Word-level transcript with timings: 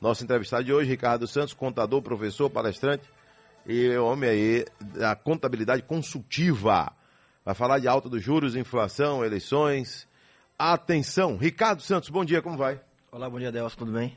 Nosso 0.00 0.24
entrevistado 0.24 0.64
de 0.64 0.72
hoje, 0.72 0.88
Ricardo 0.88 1.26
Santos, 1.26 1.52
contador, 1.52 2.00
professor, 2.00 2.48
palestrante 2.48 3.04
e 3.66 3.94
homem 3.98 4.30
aí 4.30 4.64
da 4.80 5.14
contabilidade 5.14 5.82
consultiva. 5.82 6.90
Vai 7.44 7.54
falar 7.54 7.78
de 7.78 7.86
alta 7.86 8.08
dos 8.08 8.22
juros, 8.22 8.56
inflação, 8.56 9.22
eleições. 9.22 10.08
Atenção, 10.58 11.36
Ricardo 11.36 11.82
Santos, 11.82 12.08
bom 12.08 12.24
dia, 12.24 12.40
como 12.40 12.56
vai? 12.56 12.80
Olá, 13.12 13.28
bom 13.28 13.38
dia, 13.38 13.52
Delcio, 13.52 13.76
tudo 13.78 13.92
bem? 13.92 14.16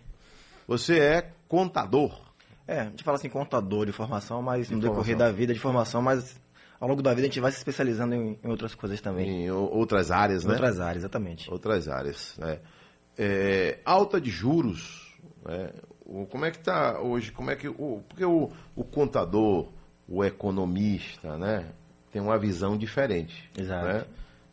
Você 0.67 0.99
é 0.99 1.33
contador. 1.49 2.17
É, 2.65 2.79
a 2.79 2.85
gente 2.85 3.03
fala 3.03 3.17
assim 3.17 3.27
contador 3.27 3.85
de 3.85 3.91
formação, 3.91 4.41
mas 4.41 4.69
de 4.69 4.75
no 4.75 4.81
formação. 4.81 5.03
decorrer 5.03 5.17
da 5.17 5.31
vida 5.33 5.53
de 5.53 5.59
formação, 5.59 6.01
mas 6.01 6.39
ao 6.79 6.87
longo 6.87 7.01
da 7.01 7.09
vida 7.13 7.23
a 7.23 7.29
gente 7.29 7.41
vai 7.41 7.51
se 7.51 7.57
especializando 7.57 8.15
em, 8.15 8.39
em 8.41 8.49
outras 8.49 8.73
coisas 8.73 9.01
também. 9.01 9.45
Em 9.45 9.51
outras 9.51 10.11
áreas, 10.11 10.45
em 10.45 10.47
né? 10.47 10.53
Outras 10.53 10.79
áreas, 10.79 10.97
exatamente. 11.03 11.51
Outras 11.51 11.89
áreas, 11.89 12.35
né? 12.37 12.59
É, 13.17 13.79
alta 13.83 14.19
de 14.19 14.29
juros, 14.31 15.02
né? 15.45 15.69
como 16.29 16.45
é 16.45 16.51
que 16.51 16.57
está 16.57 16.99
hoje? 16.99 17.31
Como 17.31 17.49
é 17.49 17.55
que 17.55 17.67
o, 17.67 18.03
porque 18.07 18.25
o, 18.25 18.51
o 18.75 18.83
contador, 18.83 19.69
o 20.07 20.23
economista, 20.23 21.37
né, 21.37 21.71
tem 22.11 22.21
uma 22.21 22.37
visão 22.37 22.77
diferente, 22.77 23.49
né, 23.57 24.05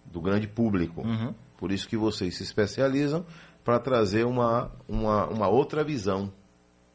do 0.07 0.21
grande 0.21 0.47
público. 0.47 1.03
Uhum. 1.03 1.35
Por 1.59 1.71
isso 1.73 1.89
que 1.89 1.97
vocês 1.97 2.37
se 2.37 2.43
especializam 2.43 3.25
para 3.65 3.79
trazer 3.79 4.25
uma, 4.25 4.73
uma, 4.89 5.27
uma 5.27 5.49
outra 5.49 5.85
visão, 5.85 6.33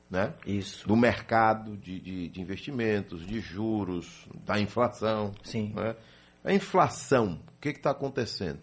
né, 0.09 0.33
isso. 0.45 0.87
do 0.87 0.95
mercado 0.95 1.77
de, 1.77 1.99
de, 1.99 2.29
de 2.29 2.41
investimentos, 2.41 3.25
de 3.25 3.39
juros, 3.39 4.27
da 4.45 4.59
inflação. 4.59 5.31
Sim. 5.43 5.73
Né? 5.75 5.95
A 6.43 6.53
inflação, 6.53 7.39
o 7.57 7.61
que 7.61 7.69
está 7.69 7.91
acontecendo? 7.91 8.59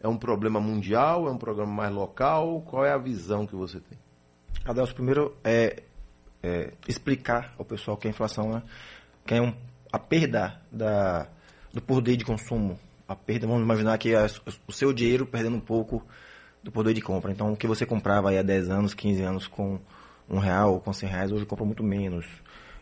É 0.00 0.08
um 0.08 0.16
problema 0.16 0.60
mundial? 0.60 1.26
É 1.28 1.32
um 1.32 1.38
problema 1.38 1.72
mais 1.72 1.92
local? 1.92 2.60
Qual 2.62 2.84
é 2.84 2.92
a 2.92 2.98
visão 2.98 3.46
que 3.46 3.56
você 3.56 3.80
tem? 3.80 3.98
Adelso, 4.64 4.94
primeiro 4.94 5.36
é, 5.44 5.82
é, 6.42 6.72
explicar 6.88 7.54
ao 7.58 7.64
pessoal 7.64 7.96
que 7.96 8.06
a 8.06 8.10
inflação 8.10 8.50
né, 8.50 8.62
que 9.26 9.34
é 9.34 9.42
um, 9.42 9.52
a 9.92 9.98
perda 9.98 10.58
da, 10.72 11.26
do 11.72 11.82
poder 11.82 12.16
de 12.16 12.24
consumo. 12.24 12.78
A 13.06 13.14
perda, 13.14 13.46
vamos 13.46 13.62
imaginar 13.62 13.98
que 13.98 14.14
o 14.66 14.72
seu 14.72 14.92
dinheiro 14.92 15.26
perdendo 15.26 15.56
um 15.56 15.60
pouco 15.60 16.02
do 16.62 16.72
poder 16.72 16.94
de 16.94 17.02
compra. 17.02 17.30
Então, 17.30 17.52
o 17.52 17.56
que 17.56 17.66
você 17.66 17.84
comprava 17.84 18.30
aí 18.30 18.38
há 18.38 18.42
10 18.42 18.70
anos, 18.70 18.94
15 18.94 19.22
anos 19.22 19.46
com 19.46 19.78
um 20.28 20.38
real, 20.38 20.80
com 20.80 20.92
100 20.92 21.08
reais, 21.10 21.32
hoje 21.32 21.44
compra 21.44 21.66
muito 21.66 21.84
menos. 21.84 22.24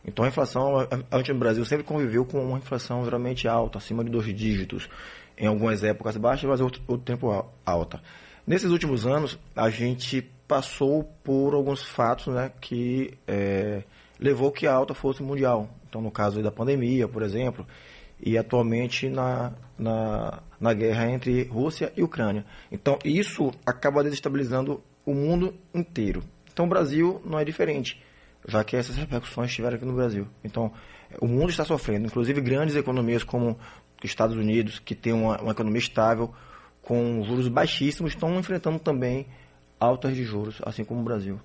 Então, 0.05 0.25
a 0.25 0.29
inflação, 0.29 0.87
a 1.11 1.19
gente 1.19 1.33
no 1.33 1.39
Brasil 1.41 1.65
sempre 1.65 1.85
conviveu 1.85 2.25
com 2.25 2.45
uma 2.45 2.59
inflação 2.59 3.05
geralmente 3.05 3.49
alta, 3.49 3.79
acima 3.79 4.05
de 4.05 4.11
dois 4.11 4.27
dígitos. 4.27 4.89
Em 5.37 5.47
algumas 5.47 5.83
épocas 5.83 6.17
baixa, 6.17 6.47
mas 6.47 6.61
outro, 6.61 6.81
outro 6.87 7.05
tempo 7.05 7.45
alta. 7.67 8.01
Nesses 8.47 8.71
últimos 8.71 9.07
anos, 9.07 9.39
a 9.57 9.69
gente 9.71 10.31
passou 10.53 11.05
por 11.25 11.55
alguns 11.55 11.83
fatos 11.83 12.27
né, 12.27 12.53
que 12.61 13.17
é, 13.27 13.85
levou 14.21 14.53
que 14.53 14.67
a 14.67 14.75
alta 14.75 14.93
fosse 14.93 15.23
mundial. 15.23 15.67
Então, 15.89 16.03
no 16.03 16.11
caso 16.11 16.43
da 16.43 16.53
pandemia, 16.53 17.09
por 17.09 17.23
exemplo, 17.23 17.67
e 18.21 18.37
atualmente 18.37 19.09
na, 19.09 19.55
na, 19.79 20.43
na 20.61 20.75
guerra 20.75 21.11
entre 21.11 21.45
Rússia 21.45 21.91
e 21.97 22.03
Ucrânia. 22.03 22.45
Então, 22.71 22.99
isso 23.03 23.51
acaba 23.65 24.05
desestabilizando 24.05 24.83
o 25.07 25.15
mundo 25.15 25.55
inteiro. 25.73 26.23
Então, 26.53 26.67
o 26.67 26.69
Brasil 26.69 27.23
não 27.25 27.39
é 27.39 27.47
diferente, 27.47 27.99
já 28.47 28.63
que 28.63 28.77
essas 28.77 28.97
repercussões 28.97 29.49
estiveram 29.49 29.77
aqui 29.77 29.87
no 29.87 29.95
Brasil. 29.95 30.27
Então, 30.45 30.71
o 31.19 31.27
mundo 31.27 31.49
está 31.49 31.65
sofrendo, 31.65 32.05
inclusive 32.05 32.43
grandes 32.43 32.77
economias 32.77 33.25
como 33.25 33.59
os 34.05 34.05
Estados 34.05 34.37
Unidos, 34.37 34.79
que 34.79 34.95
tem 34.95 35.15
uma, 35.15 35.41
uma 35.41 35.53
economia 35.53 35.81
estável, 35.81 36.31
com 36.83 37.25
juros 37.25 37.49
baixíssimos, 37.49 38.13
estão 38.13 38.39
enfrentando 38.39 38.79
também 38.79 39.27
altas 39.83 40.15
de 40.15 40.25
juros, 40.25 40.61
assim 40.65 40.85
como 40.85 41.01
o 41.01 41.05
Brasil. 41.05 41.41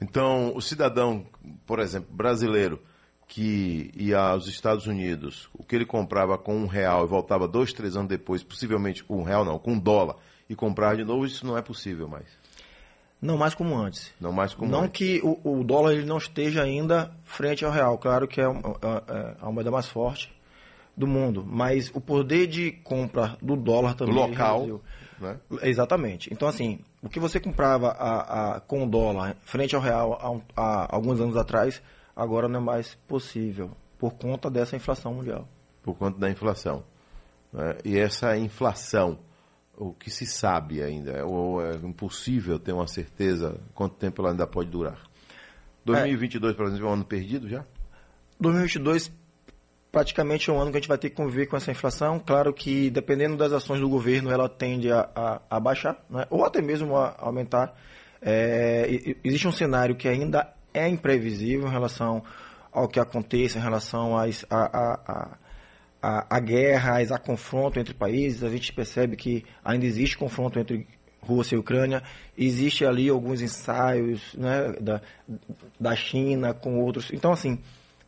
Então, 0.00 0.52
o 0.54 0.60
cidadão, 0.60 1.24
por 1.64 1.78
exemplo, 1.78 2.08
brasileiro, 2.12 2.80
que 3.28 3.90
ia 3.96 4.18
aos 4.18 4.48
Estados 4.48 4.86
Unidos, 4.86 5.48
o 5.54 5.62
que 5.62 5.76
ele 5.76 5.86
comprava 5.86 6.36
com 6.36 6.56
um 6.56 6.66
real 6.66 7.04
e 7.04 7.08
voltava 7.08 7.46
dois, 7.46 7.72
três 7.72 7.96
anos 7.96 8.08
depois, 8.08 8.42
possivelmente 8.42 9.04
com 9.04 9.18
um 9.18 9.22
real 9.22 9.44
não, 9.44 9.58
com 9.58 9.72
um 9.72 9.78
dólar, 9.78 10.16
e 10.50 10.56
comprar 10.56 10.96
de 10.96 11.04
novo, 11.04 11.24
isso 11.24 11.46
não 11.46 11.56
é 11.56 11.62
possível 11.62 12.08
mais. 12.08 12.26
Não 13.20 13.38
mais 13.38 13.54
como 13.54 13.76
antes. 13.76 14.12
Não 14.20 14.32
mais 14.32 14.52
como 14.52 14.70
não 14.70 14.80
antes. 14.80 14.98
que 14.98 15.20
o, 15.22 15.60
o, 15.60 15.62
dólar 15.62 15.92
ele 15.92 16.04
não 16.04 16.18
esteja 16.18 16.64
ainda 16.64 17.12
frente 17.24 17.64
ao 17.64 17.70
real. 17.70 17.96
Claro 17.96 18.26
que 18.26 18.40
é, 18.40 18.44
é, 18.44 18.48
é 18.48 19.36
a 19.40 19.52
moeda 19.52 19.70
mais 19.70 19.86
forte 19.86 20.34
do 20.96 21.06
mundo, 21.06 21.46
mas 21.46 21.90
o 21.94 22.00
poder 22.00 22.48
de 22.48 22.72
compra 22.82 23.36
do 23.40 23.56
dólar 23.56 23.94
também 23.94 24.14
local, 24.14 24.80
né? 25.22 25.38
Exatamente. 25.62 26.28
Então 26.32 26.48
assim, 26.48 26.80
o 27.00 27.08
que 27.08 27.20
você 27.20 27.40
comprava 27.40 27.88
a, 27.90 28.56
a, 28.56 28.60
com 28.60 28.84
o 28.84 28.90
dólar 28.90 29.36
frente 29.42 29.74
ao 29.74 29.80
real 29.80 30.44
há, 30.56 30.94
alguns 30.94 31.20
anos 31.20 31.36
atrás, 31.36 31.80
agora 32.14 32.48
não 32.48 32.60
é 32.60 32.62
mais 32.62 32.94
possível, 33.06 33.70
por 33.98 34.14
conta 34.14 34.50
dessa 34.50 34.76
inflação 34.76 35.14
mundial. 35.14 35.48
Por 35.82 35.94
conta 35.94 36.18
da 36.18 36.30
inflação. 36.30 36.84
Né? 37.52 37.78
E 37.84 37.98
essa 37.98 38.36
inflação, 38.36 39.18
o 39.76 39.92
que 39.92 40.10
se 40.10 40.26
sabe 40.26 40.82
ainda, 40.82 41.24
ou 41.24 41.64
é 41.64 41.76
impossível 41.76 42.58
ter 42.58 42.72
uma 42.72 42.86
certeza 42.86 43.58
quanto 43.74 43.94
tempo 43.96 44.20
ela 44.20 44.32
ainda 44.32 44.46
pode 44.46 44.68
durar? 44.68 44.98
2022, 45.84 46.52
é. 46.52 46.56
por 46.56 46.66
exemplo, 46.66 46.86
é 46.86 46.90
um 46.90 46.92
ano 46.92 47.04
perdido 47.04 47.48
já? 47.48 47.64
2022 48.40 49.21
praticamente 49.92 50.50
um 50.50 50.58
ano 50.58 50.70
que 50.70 50.78
a 50.78 50.80
gente 50.80 50.88
vai 50.88 50.96
ter 50.96 51.10
que 51.10 51.16
conviver 51.16 51.46
com 51.46 51.56
essa 51.56 51.70
inflação. 51.70 52.18
Claro 52.18 52.52
que, 52.54 52.90
dependendo 52.90 53.36
das 53.36 53.52
ações 53.52 53.78
do 53.78 53.88
governo, 53.88 54.30
ela 54.30 54.48
tende 54.48 54.90
a, 54.90 55.08
a, 55.14 55.40
a 55.50 55.60
baixar, 55.60 56.02
né? 56.08 56.26
ou 56.30 56.44
até 56.46 56.62
mesmo 56.62 56.96
a, 56.96 57.14
aumentar. 57.18 57.76
É, 58.22 58.88
existe 59.22 59.46
um 59.46 59.52
cenário 59.52 59.94
que 59.94 60.08
ainda 60.08 60.50
é 60.72 60.88
imprevisível 60.88 61.68
em 61.68 61.70
relação 61.70 62.22
ao 62.72 62.88
que 62.88 62.98
aconteça, 62.98 63.58
em 63.58 63.62
relação 63.62 64.16
às, 64.16 64.46
a, 64.48 64.64
a, 64.64 65.38
a, 66.00 66.36
a 66.36 66.40
guerras, 66.40 67.12
a 67.12 67.18
confronto 67.18 67.78
entre 67.78 67.92
países. 67.92 68.42
A 68.42 68.48
gente 68.48 68.72
percebe 68.72 69.14
que 69.14 69.44
ainda 69.62 69.84
existe 69.84 70.16
confronto 70.16 70.58
entre 70.58 70.86
Rússia 71.20 71.56
e 71.56 71.58
Ucrânia. 71.58 72.02
Existe 72.38 72.86
ali 72.86 73.10
alguns 73.10 73.42
ensaios 73.42 74.34
né, 74.34 74.72
da, 74.80 75.02
da 75.78 75.94
China 75.94 76.54
com 76.54 76.80
outros. 76.80 77.10
Então, 77.12 77.32
assim, 77.32 77.58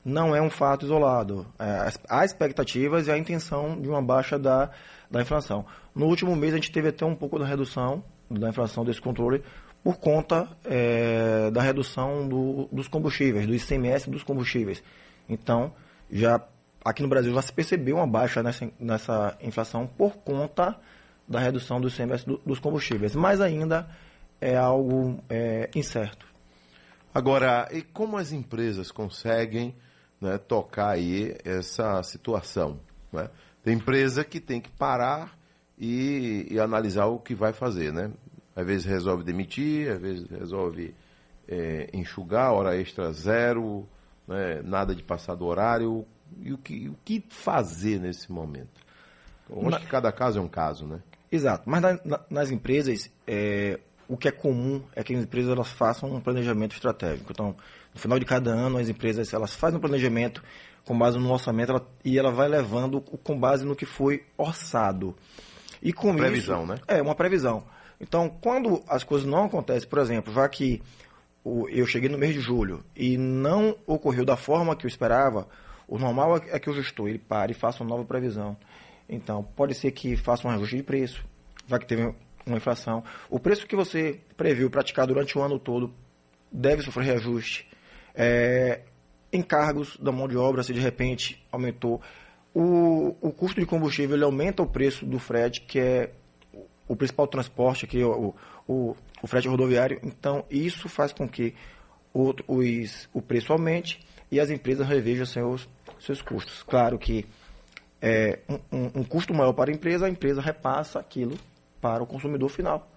não 0.04 0.34
é 0.37 0.42
um 0.42 0.50
fato 0.50 0.84
isolado. 0.84 1.47
É, 1.59 1.91
há 2.09 2.25
expectativas 2.25 3.06
e 3.06 3.10
a 3.10 3.16
intenção 3.19 3.81
de 3.81 3.88
uma 3.88 4.03
baixa 4.03 4.38
da, 4.38 4.70
da 5.10 5.22
inflação. 5.22 5.65
No 5.94 6.06
último 6.06 6.34
mês, 6.37 6.53
a 6.53 6.56
gente 6.56 6.70
teve 6.70 6.88
até 6.88 7.04
um 7.04 7.15
pouco 7.15 7.38
da 7.38 7.47
redução 7.47 8.03
da 8.31 8.48
inflação 8.48 8.84
desse 8.84 9.00
controle 9.00 9.42
por 9.82 9.98
conta 9.98 10.48
é, 10.65 11.50
da 11.50 11.60
redução 11.60 12.26
do, 12.26 12.69
dos 12.72 12.88
combustíveis, 12.88 13.47
do 13.47 13.54
ICMS 13.54 14.09
dos 14.09 14.22
combustíveis. 14.22 14.82
Então, 15.28 15.72
já 16.10 16.41
aqui 16.84 17.03
no 17.03 17.09
Brasil 17.09 17.32
já 17.34 17.42
se 17.42 17.53
percebeu 17.53 17.97
uma 17.97 18.06
baixa 18.06 18.42
nessa, 18.42 18.71
nessa 18.81 19.36
inflação 19.42 19.86
por 19.86 20.16
conta 20.16 20.75
da 21.28 21.38
redução 21.38 21.81
do 21.81 21.88
ICMS 21.88 22.26
do, 22.26 22.41
dos 22.44 22.59
combustíveis, 22.59 23.15
mas 23.15 23.41
ainda 23.41 23.86
é 24.41 24.56
algo 24.56 25.22
é, 25.28 25.71
incerto. 25.75 26.26
Agora, 27.15 27.69
e 27.71 27.82
como 27.82 28.16
as 28.16 28.32
empresas 28.32 28.91
conseguem 28.91 29.75
né, 30.24 30.38
tocar 30.38 30.88
aí 30.88 31.36
essa 31.44 32.02
situação. 32.02 32.80
Né? 33.12 33.28
Tem 33.62 33.74
empresa 33.74 34.24
que 34.24 34.40
tem 34.40 34.58
que 34.58 34.70
parar 34.70 35.36
e, 35.78 36.48
e, 36.50 36.58
analisar 36.58 37.06
o 37.06 37.18
que 37.18 37.34
vai 37.34 37.52
fazer, 37.52 37.92
né? 37.92 38.10
Às 38.56 38.66
vezes 38.66 38.86
resolve 38.86 39.22
demitir, 39.22 39.90
às 39.90 40.00
vezes 40.00 40.30
resolve 40.30 40.94
é, 41.46 41.90
enxugar, 41.92 42.52
hora 42.52 42.76
extra 42.76 43.12
zero, 43.12 43.86
né? 44.26 44.62
nada 44.62 44.94
de 44.94 45.02
passar 45.02 45.34
do 45.34 45.44
horário. 45.44 46.06
E 46.41 46.52
o 46.52 46.58
que, 46.58 46.88
o 46.88 46.96
que 47.04 47.22
fazer 47.28 48.00
nesse 48.00 48.32
momento? 48.32 48.82
Eu 49.50 49.68
acho 49.68 49.80
que 49.80 49.86
cada 49.86 50.10
caso 50.10 50.38
é 50.38 50.42
um 50.42 50.48
caso, 50.48 50.86
né? 50.86 51.00
Exato. 51.30 51.68
Mas 51.68 51.82
na, 51.82 52.00
na, 52.04 52.20
nas 52.30 52.50
empresas, 52.50 53.10
é, 53.26 53.78
o 54.09 54.16
que 54.16 54.28
é 54.28 54.31
comum 54.31 54.82
é 54.94 55.03
que 55.03 55.15
as 55.15 55.22
empresas 55.22 55.50
elas 55.50 55.69
façam 55.69 56.12
um 56.15 56.20
planejamento 56.20 56.75
estratégico. 56.75 57.32
Então, 57.32 57.56
no 57.92 58.00
final 58.00 58.18
de 58.18 58.24
cada 58.24 58.51
ano, 58.51 58.78
as 58.78 58.89
empresas 58.89 59.33
elas 59.33 59.54
fazem 59.54 59.78
um 59.78 59.80
planejamento 59.80 60.42
com 60.84 60.97
base 60.98 61.18
no 61.18 61.33
orçamento 61.33 61.71
ela, 61.71 61.86
e 62.04 62.18
ela 62.18 62.30
vai 62.30 62.48
levando 62.48 63.01
com 63.01 63.39
base 63.39 63.65
no 63.65 63.74
que 63.74 63.86
foi 63.86 64.22
orçado. 64.36 65.15
E 65.83 65.92
com 65.92 66.09
uma 66.09 66.16
previsão, 66.16 66.65
isso, 66.65 66.72
né? 66.72 66.78
É, 66.86 67.03
uma 67.03 67.15
previsão. 67.15 67.65
Então, 68.01 68.28
quando 68.28 68.83
as 68.89 69.04
coisas 69.04 69.27
não 69.27 69.45
acontecem, 69.45 69.89
por 69.89 69.98
exemplo, 69.98 70.33
já 70.33 70.48
que 70.48 70.83
eu 71.45 71.86
cheguei 71.86 72.09
no 72.09 72.18
mês 72.18 72.34
de 72.34 72.41
julho 72.41 72.83
e 72.97 73.16
não 73.16 73.77
ocorreu 73.86 74.24
da 74.24 74.36
forma 74.36 74.74
que 74.74 74.86
eu 74.86 74.89
esperava, 74.89 75.47
o 75.86 75.98
normal 75.98 76.36
é 76.36 76.59
que 76.59 76.71
o 76.71 76.74
gestor 76.74 77.09
ele 77.09 77.18
pare 77.18 77.53
e 77.53 77.54
faça 77.54 77.83
uma 77.83 77.91
nova 77.91 78.04
previsão. 78.04 78.56
Então, 79.09 79.42
pode 79.42 79.74
ser 79.74 79.91
que 79.92 80.16
faça 80.16 80.47
um 80.48 80.51
ajuste 80.51 80.77
de 80.77 80.83
preço, 80.83 81.24
já 81.66 81.78
que 81.78 81.86
teve 81.86 82.15
uma 82.46 82.56
inflação. 82.56 83.02
O 83.30 83.38
preço 83.38 83.66
que 83.66 83.76
você 83.76 84.20
previu 84.36 84.70
praticar 84.70 85.06
durante 85.06 85.36
o 85.38 85.42
ano 85.42 85.58
todo 85.58 85.92
deve 86.50 86.82
sofrer 86.82 87.04
reajuste 87.04 87.66
é, 88.14 88.80
encargos 89.32 89.96
da 89.96 90.12
mão 90.12 90.28
de 90.28 90.36
obra, 90.36 90.62
se 90.62 90.72
de 90.72 90.80
repente 90.80 91.44
aumentou. 91.50 92.00
O, 92.54 93.16
o 93.20 93.32
custo 93.32 93.60
de 93.60 93.66
combustível 93.66 94.16
ele 94.16 94.24
aumenta 94.24 94.62
o 94.62 94.66
preço 94.66 95.04
do 95.04 95.18
frete, 95.18 95.62
que 95.62 95.80
é 95.80 96.10
o 96.86 96.94
principal 96.94 97.26
transporte 97.26 97.84
aqui, 97.84 98.02
o, 98.04 98.34
o, 98.68 98.96
o 99.22 99.26
frete 99.26 99.48
rodoviário. 99.48 99.98
Então, 100.04 100.44
isso 100.48 100.88
faz 100.88 101.12
com 101.12 101.28
que 101.28 101.54
outro, 102.12 102.44
os, 102.46 103.08
o 103.12 103.20
preço 103.20 103.52
aumente 103.52 104.00
e 104.30 104.38
as 104.38 104.50
empresas 104.50 104.86
revejam 104.86 105.26
seus, 105.26 105.68
seus 105.98 106.22
custos. 106.22 106.62
Claro 106.62 106.98
que 106.98 107.26
é, 108.00 108.38
um, 108.70 109.00
um, 109.00 109.04
custo 109.04 109.34
maior 109.34 109.52
para 109.52 109.70
a 109.70 109.74
empresa, 109.74 110.06
a 110.06 110.10
empresa 110.10 110.41
repassa 110.41 111.00
aquilo 111.00 111.36
para 111.84 112.03
o 112.03 112.07
consumidor 112.07 112.48
final. 112.48 112.89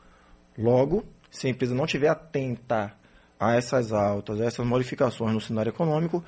Logo, 0.57 1.03
se 1.29 1.45
a 1.45 1.49
empresa 1.49 1.75
não 1.75 1.83
estiver 1.83 2.07
atenta 2.07 2.93
a 3.37 3.53
essas 3.53 3.91
altas, 3.91 4.39
a 4.39 4.45
essas 4.45 4.65
modificações 4.65 5.33
no 5.33 5.41
cenário 5.41 5.71
econômico, 5.71 6.23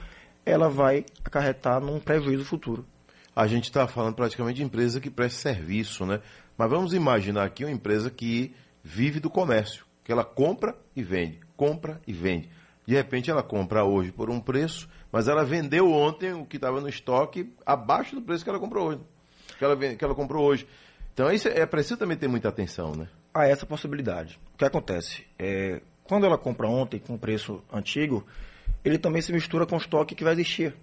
ela 0.45 0.69
vai 0.69 1.05
acarretar 1.23 1.79
num 1.79 2.01
prejuízo 2.01 2.43
futuro. 2.43 2.85
A 3.33 3.47
gente 3.47 3.63
está 3.63 3.87
falando 3.87 4.15
praticamente 4.15 4.57
de 4.57 4.63
empresa 4.63 4.99
que 4.99 5.09
presta 5.09 5.39
serviço, 5.39 6.05
né? 6.05 6.19
Mas 6.57 6.69
vamos 6.69 6.93
imaginar 6.93 7.45
aqui 7.45 7.63
uma 7.63 7.71
empresa 7.71 8.11
que 8.11 8.53
vive 8.83 9.21
do 9.21 9.29
comércio, 9.29 9.85
que 10.03 10.11
ela 10.11 10.25
compra 10.25 10.75
e 10.93 11.01
vende, 11.01 11.39
compra 11.55 12.01
e 12.05 12.11
vende. 12.11 12.49
De 12.85 12.93
repente 12.93 13.31
ela 13.31 13.41
compra 13.41 13.85
hoje 13.85 14.11
por 14.11 14.29
um 14.29 14.41
preço, 14.41 14.89
mas 15.13 15.29
ela 15.29 15.45
vendeu 15.45 15.89
ontem 15.89 16.33
o 16.33 16.45
que 16.45 16.57
estava 16.57 16.81
no 16.81 16.89
estoque 16.89 17.53
abaixo 17.65 18.15
do 18.15 18.21
preço 18.21 18.43
que 18.43 18.49
ela 18.49 18.59
comprou 18.59 18.89
hoje. 18.89 18.99
Que 19.57 19.63
ela, 19.63 19.77
que 19.77 20.03
ela 20.03 20.13
comprou 20.13 20.43
hoje. 20.43 20.67
Então 21.19 21.29
isso 21.33 21.49
é 21.49 21.65
preciso 21.65 21.97
também 21.97 22.15
ter 22.15 22.29
muita 22.29 22.47
atenção, 22.47 22.95
né? 22.95 23.05
Há 23.33 23.45
essa 23.45 23.65
possibilidade. 23.65 24.39
O 24.53 24.57
que 24.57 24.63
acontece? 24.63 25.25
É, 25.37 25.81
quando 26.05 26.25
ela 26.25 26.37
compra 26.37 26.65
ontem 26.65 26.97
com 26.97 27.17
preço 27.17 27.61
antigo, 27.73 28.25
ele 28.85 28.97
também 28.97 29.21
se 29.21 29.33
mistura 29.33 29.65
com 29.65 29.75
o 29.75 29.79
estoque 29.79 30.15
que 30.15 30.23
vai 30.23 30.31
existir. 30.31 30.73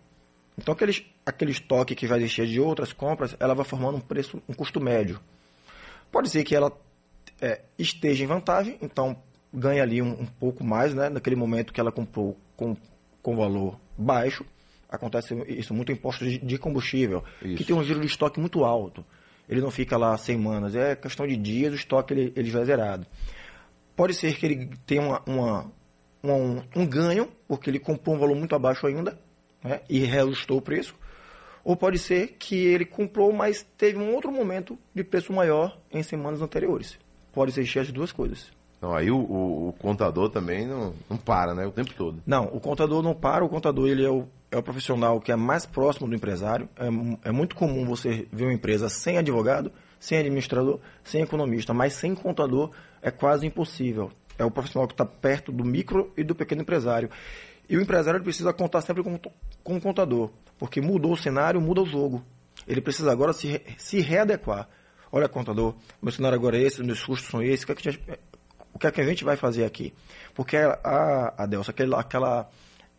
Então 0.59 0.75
aquele, 0.75 1.07
aquele 1.25 1.53
estoque 1.53 1.95
que 1.95 2.07
vai 2.07 2.19
existir 2.19 2.47
de 2.47 2.61
outras 2.61 2.93
compras, 2.93 3.35
ela 3.41 3.55
vai 3.55 3.65
formando 3.65 3.97
um 3.97 4.01
preço, 4.01 4.43
um 4.47 4.53
custo 4.53 4.79
médio. 4.79 5.19
Pode 6.13 6.29
ser 6.29 6.45
que 6.45 6.55
ela 6.55 6.71
é, 7.41 7.63
esteja 7.79 8.23
em 8.23 8.27
vantagem, 8.27 8.77
então 8.83 9.17
ganha 9.51 9.83
ali 9.83 10.03
um, 10.03 10.21
um, 10.21 10.27
pouco 10.27 10.63
mais, 10.63 10.93
né? 10.93 11.09
Naquele 11.09 11.35
momento 11.35 11.73
que 11.73 11.81
ela 11.81 11.91
comprou 11.91 12.37
com, 12.55 12.77
com 13.23 13.37
valor 13.37 13.81
baixo. 13.97 14.45
Acontece 14.87 15.35
isso 15.49 15.73
muito 15.73 15.91
em 15.91 15.97
postos 15.97 16.31
de, 16.31 16.37
de 16.37 16.59
combustível, 16.59 17.25
isso. 17.41 17.57
que 17.57 17.65
tem 17.65 17.75
um 17.75 17.83
giro 17.83 18.01
de 18.01 18.07
estoque 18.07 18.39
muito 18.39 18.67
alto. 18.67 19.03
Ele 19.49 19.61
não 19.61 19.71
fica 19.71 19.97
lá 19.97 20.17
semanas, 20.17 20.75
é 20.75 20.97
questão 20.97 21.27
de 21.27 21.37
dias, 21.37 21.73
o 21.73 21.77
estoque 21.77 22.13
ele, 22.13 22.33
ele 22.35 22.51
já 22.51 22.61
é 22.61 22.65
zerado. 22.65 23.07
Pode 23.95 24.15
ser 24.15 24.37
que 24.37 24.45
ele 24.45 24.71
tenha 24.85 25.03
uma, 25.03 25.23
uma, 25.27 25.73
uma 26.23 26.35
um, 26.35 26.63
um, 26.75 26.87
ganho, 26.87 27.29
porque 27.47 27.71
ele 27.71 27.79
comprou 27.79 28.17
um 28.17 28.19
valor 28.19 28.37
muito 28.37 28.55
abaixo 28.55 28.87
ainda 28.87 29.19
né, 29.63 29.81
e 29.89 30.01
reajustou 30.01 30.59
o 30.59 30.63
preço. 30.63 30.95
Ou 31.65 31.77
pode 31.77 31.99
ser 31.99 32.37
que 32.39 32.55
ele 32.55 32.85
comprou, 32.85 33.33
mas 33.33 33.67
teve 33.77 33.99
um 33.99 34.15
outro 34.15 34.31
momento 34.31 34.79
de 34.95 35.03
preço 35.03 35.33
maior 35.33 35.77
em 35.93 36.03
semanas 36.03 36.43
anteriores. 36.43 36.99
Pode 37.33 37.51
existir 37.51 37.81
as 37.81 37.91
duas 37.91 38.13
coisas. 38.13 38.51
Então, 38.79 38.95
aí 38.95 39.11
o, 39.11 39.17
o, 39.17 39.69
o, 39.69 39.73
contador 39.73 40.29
também 40.29 40.67
não, 40.67 40.95
não 41.09 41.17
para, 41.17 41.55
né? 41.55 41.67
O 41.67 41.73
tempo 41.73 41.93
todo. 41.95 42.23
Não, 42.27 42.45
o 42.45 42.61
contador 42.61 43.03
não 43.03 43.15
para. 43.15 43.45
O 43.45 43.49
contador 43.49 43.89
ele 43.89 44.05
é 44.05 44.11
o, 44.11 44.29
é 44.51 44.57
o 44.57 44.63
profissional 44.63 45.21
que 45.21 45.33
é 45.33 45.37
mais 45.37 45.67
próximo 45.67 46.09
do 46.09 46.15
empresário. 46.15 46.69
É, 46.77 47.29
é 47.29 47.33
muito 47.33 47.57
comum 47.57 47.85
você 47.85 48.27
ver 48.33 48.45
uma 48.45 48.53
empresa 48.53 48.89
sem 48.89 49.19
advogado, 49.19 49.73
sem 49.99 50.19
administrador, 50.19 50.81
sem 51.05 51.23
economista, 51.23 51.75
mas 51.75 51.95
sem 51.95 52.15
contador 52.15 52.71
é 53.03 53.11
quase 53.11 53.47
impossível. 53.47 54.11
É 54.39 54.45
o 54.45 54.51
profissional 54.51 54.87
que 54.87 54.95
está 54.95 55.05
perto 55.05 55.51
do 55.51 55.65
micro 55.65 56.13
e 56.17 56.23
do 56.23 56.35
pequeno 56.35 56.63
empresário. 56.63 57.11
E 57.69 57.77
o 57.77 57.81
empresário 57.81 58.23
precisa 58.23 58.53
contar 58.53 58.81
sempre 58.83 59.03
com, 59.03 59.19
com 59.65 59.77
o 59.77 59.81
contador, 59.81 60.31
porque 60.59 60.81
mudou 60.81 61.13
o 61.13 61.17
cenário, 61.17 61.61
muda 61.61 61.83
o 61.83 61.87
jogo. 61.87 62.23
Ele 62.67 62.81
precisa 62.81 63.11
agora 63.11 63.33
se, 63.33 63.61
se 63.77 64.01
readequar. 64.01 64.69
Olha, 65.11 65.29
contador, 65.29 65.75
meu 66.01 66.13
cenário 66.13 66.37
agora 66.37 66.59
é 66.59 66.63
esse, 66.63 66.83
meus 66.83 67.05
custos 67.05 67.31
são 67.31 67.43
esses, 67.43 67.63
o 67.63 67.67
que, 67.67 67.73
é 67.73 67.75
que, 67.75 67.91
gente, 67.91 68.01
o 68.73 68.79
que, 68.79 68.87
é 68.87 68.91
que 68.91 69.01
a 69.01 69.05
gente 69.05 69.25
vai 69.25 69.37
fazer 69.37 69.65
aqui? 69.65 69.95
Porque 70.35 70.57
a, 70.57 71.35
a 71.39 71.47
Delcio, 71.47 71.71
aquela, 71.71 72.01
aquela, 72.01 72.51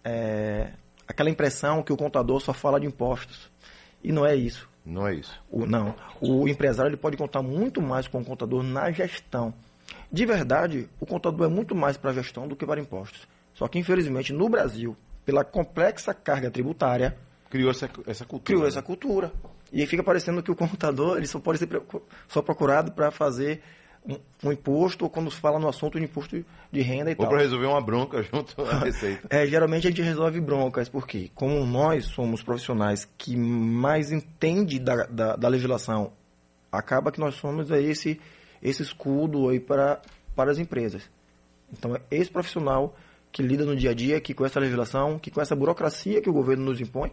é, 0.04 0.72
aquela 1.08 1.30
impressão 1.30 1.82
que 1.82 1.94
o 1.94 1.98
contador 1.98 2.40
só 2.42 2.54
fala 2.54 2.80
de 2.80 2.86
impostos. 2.86 3.50
E 4.04 4.12
não 4.12 4.26
é 4.26 4.36
isso. 4.36 4.70
Não 4.86 5.08
é 5.08 5.16
isso. 5.16 5.40
O, 5.52 5.66
não. 5.66 5.96
O 6.22 6.48
empresário 6.48 6.90
ele 6.90 6.98
pode 6.98 7.18
contar 7.18 7.42
muito 7.42 7.82
mais 7.82 8.08
com 8.08 8.22
o 8.22 8.26
contador 8.26 8.64
na 8.64 8.92
gestão. 8.92 9.54
De 10.12 10.26
verdade, 10.26 10.88
o 11.00 11.06
contador 11.06 11.48
é 11.48 11.50
muito 11.50 11.76
mais 11.76 11.98
para 11.98 12.12
a 12.12 12.14
gestão 12.14 12.48
do 12.48 12.56
que 12.56 12.66
para 12.66 12.80
impostos. 12.80 13.28
Só 13.54 13.68
que, 13.68 13.80
infelizmente, 13.80 14.32
no 14.32 14.48
Brasil, 14.48 14.96
pela 15.26 15.44
complexa 15.44 16.14
carga 16.14 16.50
tributária. 16.50 17.18
Criou 17.50 17.72
essa, 17.72 17.90
essa 18.06 18.24
cultura. 18.24 18.46
Criou 18.46 18.62
né? 18.64 18.68
essa 18.70 18.82
cultura. 18.82 19.32
E 19.72 19.82
aí 19.82 19.88
fica 19.88 20.04
parecendo 20.04 20.42
que 20.42 20.52
o 20.52 20.56
contador 20.56 21.18
ele 21.18 21.28
só 21.28 21.40
pode 21.40 21.60
ser 21.60 21.68
só 22.30 22.42
procurado 22.42 22.92
para 22.92 23.12
fazer 23.12 23.62
um, 24.08 24.18
um, 24.44 24.52
imposto 24.52 25.04
ou 25.06 25.10
quando 25.10 25.30
se 25.30 25.38
fala 25.38 25.60
no 25.60 25.68
assunto 25.68 26.00
de 26.00 26.06
imposto 26.06 26.44
de 26.72 26.82
renda 26.82 27.12
e 27.12 27.14
ou 27.14 27.18
tal. 27.18 27.26
Ou 27.26 27.32
para 27.32 27.42
resolver 27.42 27.66
uma 27.66 27.82
bronca 27.82 28.24
junto 28.32 28.62
à 28.62 28.80
receita. 28.86 29.28
é, 29.30 29.46
geralmente 29.46 29.88
a 29.88 29.90
gente 29.90 30.02
resolve 30.02 30.40
broncas, 30.40 30.88
porque 30.88 31.30
como 31.36 31.66
nós 31.66 32.06
somos 32.06 32.42
profissionais 32.42 33.08
que 33.18 33.36
mais 33.36 34.12
entende 34.12 34.80
da, 34.80 35.06
da, 35.06 35.36
da 35.36 35.48
legislação, 35.48 36.12
acaba 36.72 37.12
que 37.12 37.20
nós 37.20 37.36
somos 37.36 37.70
esse, 37.72 38.20
esse 38.62 38.82
escudo 38.82 39.50
aí 39.50 39.60
para, 39.60 40.02
para 40.36 40.52
as 40.52 40.58
empresas. 40.58 41.10
Então 41.72 41.96
é 41.96 42.02
esse 42.10 42.32
profissional 42.32 42.96
que 43.32 43.44
lida 43.44 43.66
no 43.66 43.76
dia 43.76 43.92
a 43.92 43.94
dia, 43.94 44.22
que 44.22 44.34
com 44.34 44.46
essa 44.46 44.60
legislação, 44.60 45.20
que 45.20 45.30
com 45.30 45.42
essa 45.42 45.56
burocracia 45.56 46.22
que 46.22 46.30
o 46.30 46.34
governo 46.34 46.66
nos 46.66 46.80
impõe, 46.80 47.12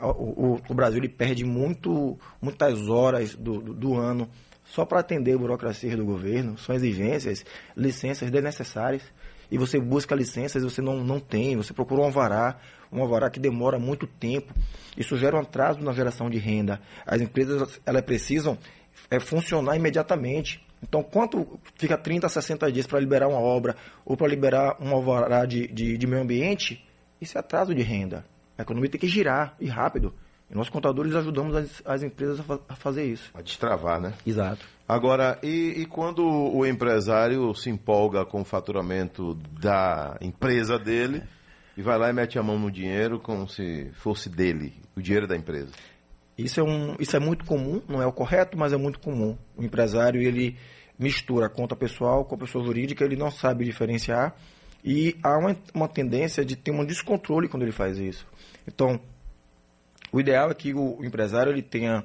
o, 0.00 0.54
o, 0.54 0.60
o 0.68 0.74
Brasil 0.74 0.98
ele 0.98 1.08
perde 1.08 1.44
muito, 1.44 2.18
muitas 2.40 2.88
horas 2.88 3.34
do, 3.34 3.60
do, 3.60 3.74
do 3.74 3.94
ano 3.94 4.28
só 4.64 4.84
para 4.84 5.00
atender 5.00 5.34
a 5.34 5.38
burocracia 5.38 5.96
do 5.96 6.04
governo, 6.04 6.58
são 6.58 6.74
exigências, 6.74 7.44
licenças 7.76 8.30
desnecessárias, 8.30 9.02
e 9.50 9.58
você 9.58 9.78
busca 9.78 10.14
licenças 10.14 10.62
e 10.62 10.64
você 10.64 10.80
não, 10.80 11.04
não 11.04 11.20
tem, 11.20 11.56
você 11.56 11.72
procura 11.72 12.00
um 12.00 12.04
alvará, 12.04 12.58
um 12.90 13.00
alvará 13.00 13.28
que 13.28 13.38
demora 13.38 13.78
muito 13.78 14.06
tempo, 14.06 14.52
isso 14.96 15.16
gera 15.16 15.36
um 15.36 15.40
atraso 15.40 15.80
na 15.80 15.92
geração 15.92 16.30
de 16.30 16.38
renda. 16.38 16.80
As 17.06 17.20
empresas 17.20 17.80
elas 17.84 18.02
precisam 18.02 18.56
é, 19.10 19.20
funcionar 19.20 19.76
imediatamente. 19.76 20.64
Então, 20.82 21.02
quanto 21.02 21.58
fica 21.76 21.96
30, 21.96 22.28
60 22.28 22.72
dias 22.72 22.86
para 22.86 23.00
liberar 23.00 23.28
uma 23.28 23.38
obra 23.38 23.76
ou 24.04 24.16
para 24.16 24.28
liberar 24.28 24.76
um 24.80 24.92
alvará 24.94 25.44
de, 25.44 25.66
de, 25.68 25.96
de 25.96 26.06
meio 26.06 26.22
ambiente, 26.22 26.84
isso 27.20 27.36
é 27.36 27.40
atraso 27.40 27.74
de 27.74 27.82
renda. 27.82 28.24
A 28.56 28.62
economia 28.62 28.90
tem 28.90 29.00
que 29.00 29.08
girar 29.08 29.56
e 29.60 29.66
rápido. 29.66 30.14
E 30.50 30.54
nós, 30.54 30.68
contadores, 30.68 31.14
ajudamos 31.14 31.54
as, 31.56 31.82
as 31.84 32.02
empresas 32.02 32.40
a, 32.40 32.42
fa 32.42 32.60
a, 32.68 32.76
fazer 32.76 33.04
isso. 33.04 33.30
A 33.34 33.42
destravar, 33.42 34.00
né? 34.00 34.14
Exato. 34.26 34.66
Agora, 34.86 35.38
e, 35.42 35.74
e, 35.78 35.86
quando 35.86 36.24
o 36.24 36.66
empresário 36.66 37.54
se 37.54 37.70
empolga 37.70 38.24
com 38.24 38.42
o 38.42 38.44
faturamento 38.44 39.34
da 39.58 40.16
empresa 40.20 40.78
dele 40.78 41.22
e 41.76 41.82
vai 41.82 41.98
lá 41.98 42.10
e 42.10 42.12
mete 42.12 42.38
a 42.38 42.42
mão 42.42 42.58
no 42.58 42.70
dinheiro 42.70 43.18
como 43.18 43.48
se 43.48 43.90
fosse 43.94 44.28
dele, 44.28 44.74
o 44.94 45.00
dinheiro 45.00 45.26
da 45.26 45.36
empresa? 45.36 45.72
Isso 46.36 46.60
é, 46.60 46.62
um, 46.62 46.96
isso 46.98 47.16
é 47.16 47.20
muito 47.20 47.44
comum, 47.44 47.80
não 47.88 48.02
é 48.02 48.06
o 48.06 48.12
correto, 48.12 48.58
mas 48.58 48.72
é 48.72 48.76
muito 48.76 48.98
comum. 48.98 49.38
O 49.56 49.62
empresário, 49.62 50.20
ele 50.20 50.58
mistura 50.98 51.46
a 51.46 51.48
conta 51.50 51.74
pessoal 51.74 52.24
com 52.24 52.34
a 52.34 52.38
pessoa 52.38 52.64
jurídica, 52.64 53.04
ele 53.04 53.16
não 53.16 53.30
sabe 53.30 53.64
diferenciar 53.64 54.36
e 54.84 55.16
há 55.22 55.38
uma, 55.38 55.56
uma 55.72 55.88
tendência 55.88 56.44
de 56.44 56.54
ter 56.54 56.70
um 56.70 56.84
descontrole 56.84 57.48
quando 57.48 57.62
ele 57.62 57.72
faz 57.72 57.96
isso. 57.96 58.26
Então, 58.68 59.00
o 60.12 60.20
ideal 60.20 60.50
é 60.50 60.54
que 60.54 60.74
o 60.74 61.02
empresário 61.02 61.50
ele 61.50 61.62
tenha. 61.62 62.04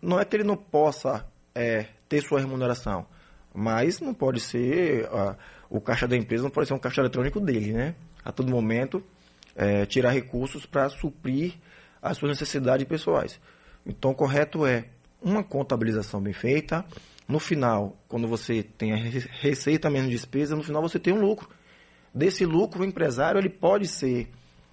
Não 0.00 0.20
é 0.20 0.24
que 0.24 0.36
ele 0.36 0.44
não 0.44 0.56
possa 0.56 1.26
é, 1.52 1.88
ter 2.08 2.22
sua 2.22 2.38
remuneração, 2.38 3.04
mas 3.52 4.00
não 4.00 4.14
pode 4.14 4.38
ser. 4.38 5.08
o 5.68 5.80
caixa 5.80 6.06
da 6.06 6.16
empresa 6.16 6.44
não 6.44 6.50
pode 6.50 6.68
ser 6.68 6.74
um 6.74 6.78
caixa 6.78 7.00
eletrônico 7.00 7.40
dele, 7.40 7.72
né? 7.72 7.96
A 8.24 8.30
todo 8.30 8.48
momento, 8.48 9.02
é, 9.56 9.84
tirar 9.84 10.10
recursos 10.10 10.64
para 10.64 10.88
suprir 10.88 11.54
as 12.00 12.16
suas 12.16 12.30
necessidades 12.30 12.86
pessoais. 12.86 13.40
Então, 13.84 14.12
o 14.12 14.14
correto 14.14 14.64
é 14.64 14.84
uma 15.20 15.42
contabilização 15.42 16.20
bem 16.22 16.32
feita. 16.32 16.84
No 17.26 17.40
final, 17.40 17.96
quando 18.06 18.28
você 18.28 18.62
tem 18.62 18.92
a 18.92 18.96
receita 18.96 19.90
menos 19.90 20.10
despesa, 20.10 20.54
no 20.54 20.62
final 20.62 20.80
você 20.80 20.98
tem 20.98 21.12
um 21.12 21.20
lucro. 21.20 21.48
Desse 22.14 22.46
lucro, 22.46 22.82
o 22.82 22.86
empresário 22.86 23.40
ele 23.40 23.48
pode 23.48 23.88
ser 23.88 24.28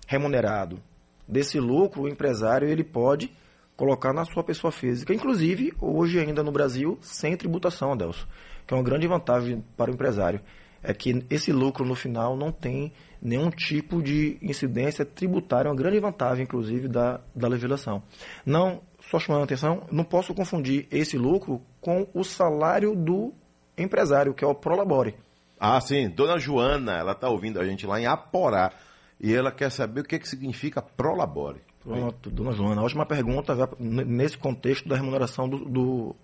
remunerado 0.07 0.79
desse 1.27 1.59
lucro, 1.59 2.03
o 2.03 2.09
empresário 2.09 2.67
ele 2.67 2.83
pode 2.83 3.31
colocar 3.75 4.13
na 4.13 4.25
sua 4.25 4.43
pessoa 4.43 4.71
física, 4.71 5.13
inclusive 5.13 5.73
hoje 5.79 6.19
ainda 6.19 6.43
no 6.43 6.51
Brasil, 6.51 6.99
sem 7.01 7.35
tributação, 7.35 7.93
Adelso, 7.93 8.27
que 8.67 8.73
é 8.73 8.77
uma 8.77 8.83
grande 8.83 9.07
vantagem 9.07 9.63
para 9.75 9.89
o 9.89 9.93
empresário. 9.93 10.41
É 10.83 10.93
que 10.93 11.25
esse 11.29 11.51
lucro 11.51 11.85
no 11.85 11.95
final 11.95 12.35
não 12.35 12.51
tem 12.51 12.91
nenhum 13.21 13.49
tipo 13.49 14.01
de 14.01 14.37
incidência 14.41 15.05
tributária, 15.05 15.67
é 15.67 15.71
uma 15.71 15.77
grande 15.77 15.99
vantagem, 15.99 16.43
inclusive, 16.43 16.87
da, 16.87 17.21
da 17.35 17.47
legislação. 17.47 18.03
Não, 18.45 18.81
só 19.09 19.19
chamando 19.19 19.41
a 19.41 19.45
atenção, 19.45 19.83
não 19.91 20.03
posso 20.03 20.33
confundir 20.33 20.87
esse 20.91 21.17
lucro 21.17 21.61
com 21.79 22.07
o 22.13 22.23
salário 22.23 22.95
do 22.95 23.31
empresário, 23.77 24.33
que 24.33 24.43
é 24.43 24.47
o 24.47 24.55
Prolabore. 24.55 25.15
Ah, 25.63 25.79
sim. 25.79 26.09
Dona 26.09 26.39
Joana, 26.39 26.93
ela 26.93 27.11
está 27.11 27.29
ouvindo 27.29 27.59
a 27.59 27.65
gente 27.65 27.85
lá 27.85 28.01
em 28.01 28.07
Aporá 28.07 28.71
e 29.19 29.31
ela 29.31 29.51
quer 29.51 29.69
saber 29.69 30.01
o 30.01 30.03
que, 30.03 30.17
que 30.17 30.27
significa 30.27 30.81
prolabore. 30.81 31.59
Pronto, 31.83 32.31
dona 32.31 32.51
Joana, 32.51 32.81
ótima 32.81 33.05
pergunta 33.05 33.55
nesse 33.79 34.37
contexto 34.37 34.89
da 34.89 34.95
remuneração 34.95 35.47
do, 35.47 35.57
do, 35.65 36.15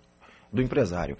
do 0.52 0.60
empresário. 0.60 1.16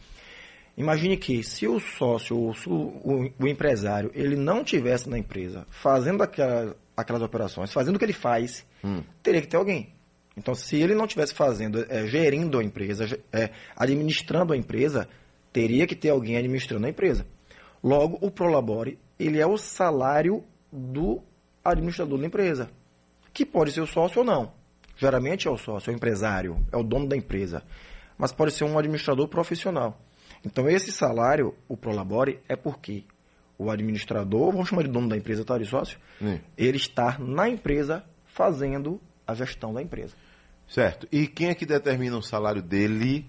Imagine 0.77 1.17
que 1.17 1.45
se 1.45 1.69
o 1.69 1.79
sócio, 1.79 2.37
o, 2.37 2.51
o, 2.69 3.31
o 3.39 3.47
empresário, 3.47 4.11
ele 4.15 4.35
não 4.35 4.65
tivesse 4.65 5.09
na 5.09 5.19
empresa 5.19 5.65
fazendo 5.71 6.23
aquela, 6.23 6.77
aquelas 6.97 7.23
operações, 7.23 7.73
fazendo 7.73 7.97
o 7.97 7.99
que 8.01 8.05
ele 8.05 8.13
faz, 8.13 8.67
hum. 8.83 9.03
teria 9.23 9.41
que 9.41 9.49
ter 9.49 9.57
alguém. 9.57 9.93
Então, 10.37 10.55
se 10.55 10.77
ele 10.77 10.95
não 10.95 11.05
estivesse 11.05 11.35
fazendo, 11.35 11.85
é, 11.89 12.07
gerindo 12.07 12.59
a 12.59 12.65
empresa, 12.65 13.19
é, 13.33 13.51
administrando 13.77 14.53
a 14.53 14.57
empresa, 14.57 15.09
teria 15.53 15.87
que 15.87 15.97
ter 15.97 16.11
alguém 16.11 16.37
administrando 16.37 16.87
a 16.87 16.91
empresa. 16.91 17.27
Logo, 17.83 18.19
o 18.21 18.31
Prolabore, 18.31 18.99
ele 19.19 19.41
é 19.41 19.47
o 19.47 19.57
salário 19.57 20.45
do 20.73 21.23
administrador 21.65 22.19
da 22.19 22.27
empresa, 22.27 22.71
que 23.33 23.45
pode 23.45 23.73
ser 23.73 23.81
o 23.81 23.87
sócio 23.87 24.21
ou 24.21 24.25
não. 24.25 24.53
Geralmente 24.97 25.47
é 25.47 25.51
o 25.51 25.57
sócio, 25.57 25.91
é 25.91 25.95
o 25.95 25.97
empresário, 25.97 26.57
é 26.73 26.77
o 26.77 26.83
dono 26.83 27.07
da 27.07 27.17
empresa, 27.17 27.63
mas 28.17 28.33
pode 28.33 28.53
ser 28.53 28.65
um 28.65 28.79
administrador 28.79 29.29
profissional. 29.29 29.99
Então, 30.45 30.69
esse 30.69 30.91
salário, 30.91 31.55
o 31.69 31.77
Prolabore, 31.77 32.41
é 32.49 32.57
porque 32.57 33.05
o 33.57 33.71
administrador, 33.71 34.53
vamos 34.53 34.69
chamar 34.69 34.83
de 34.83 34.91
dono 34.91 35.09
da 35.09 35.17
empresa, 35.17 35.45
tá, 35.45 35.59
de 35.59 35.67
sócio, 35.67 35.99
Sim. 36.19 36.41
ele 36.57 36.77
está 36.77 37.19
na 37.19 37.49
empresa 37.49 38.05
fazendo 38.27 39.01
a 39.27 39.35
gestão 39.35 39.73
da 39.73 39.83
empresa. 39.83 40.15
Certo. 40.69 41.09
E 41.11 41.27
quem 41.27 41.49
é 41.49 41.55
que 41.55 41.67
determina 41.67 42.17
o 42.17 42.23
salário 42.23 42.63
dele? 42.63 43.29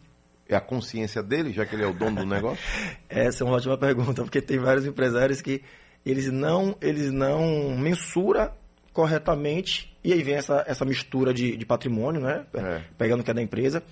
É 0.50 0.56
a 0.56 0.62
consciência 0.62 1.22
dele, 1.22 1.54
já 1.54 1.66
que 1.66 1.76
ele 1.76 1.84
é 1.84 1.88
o 1.88 1.94
dono 1.94 2.22
do 2.22 2.26
negócio? 2.26 2.64
Essa 3.08 3.44
é 3.44 3.48
uma 3.48 3.56
ótima 3.56 3.78
pergunta, 3.78 4.24
porque 4.24 4.42
tem 4.42 4.58
vários 4.58 4.86
empresários 4.86 5.42
que 5.42 5.62
eles 6.06 6.32
não, 6.32 6.76
eles 6.82 7.12
não 7.12 7.78
mensuram 7.78 8.52
corretamente 8.92 9.96
e 10.04 10.12
aí 10.12 10.24
vem 10.24 10.36
essa, 10.36 10.64
essa 10.68 10.84
mistura 10.84 11.34
de, 11.34 11.56
de 11.56 11.66
patrimônio, 11.66 12.20
né? 12.20 12.46
É. 12.54 12.82
Pegando 12.98 13.22
o 13.22 13.24
que 13.24 13.30
é 13.32 13.34
da 13.34 13.42
empresa. 13.42 13.84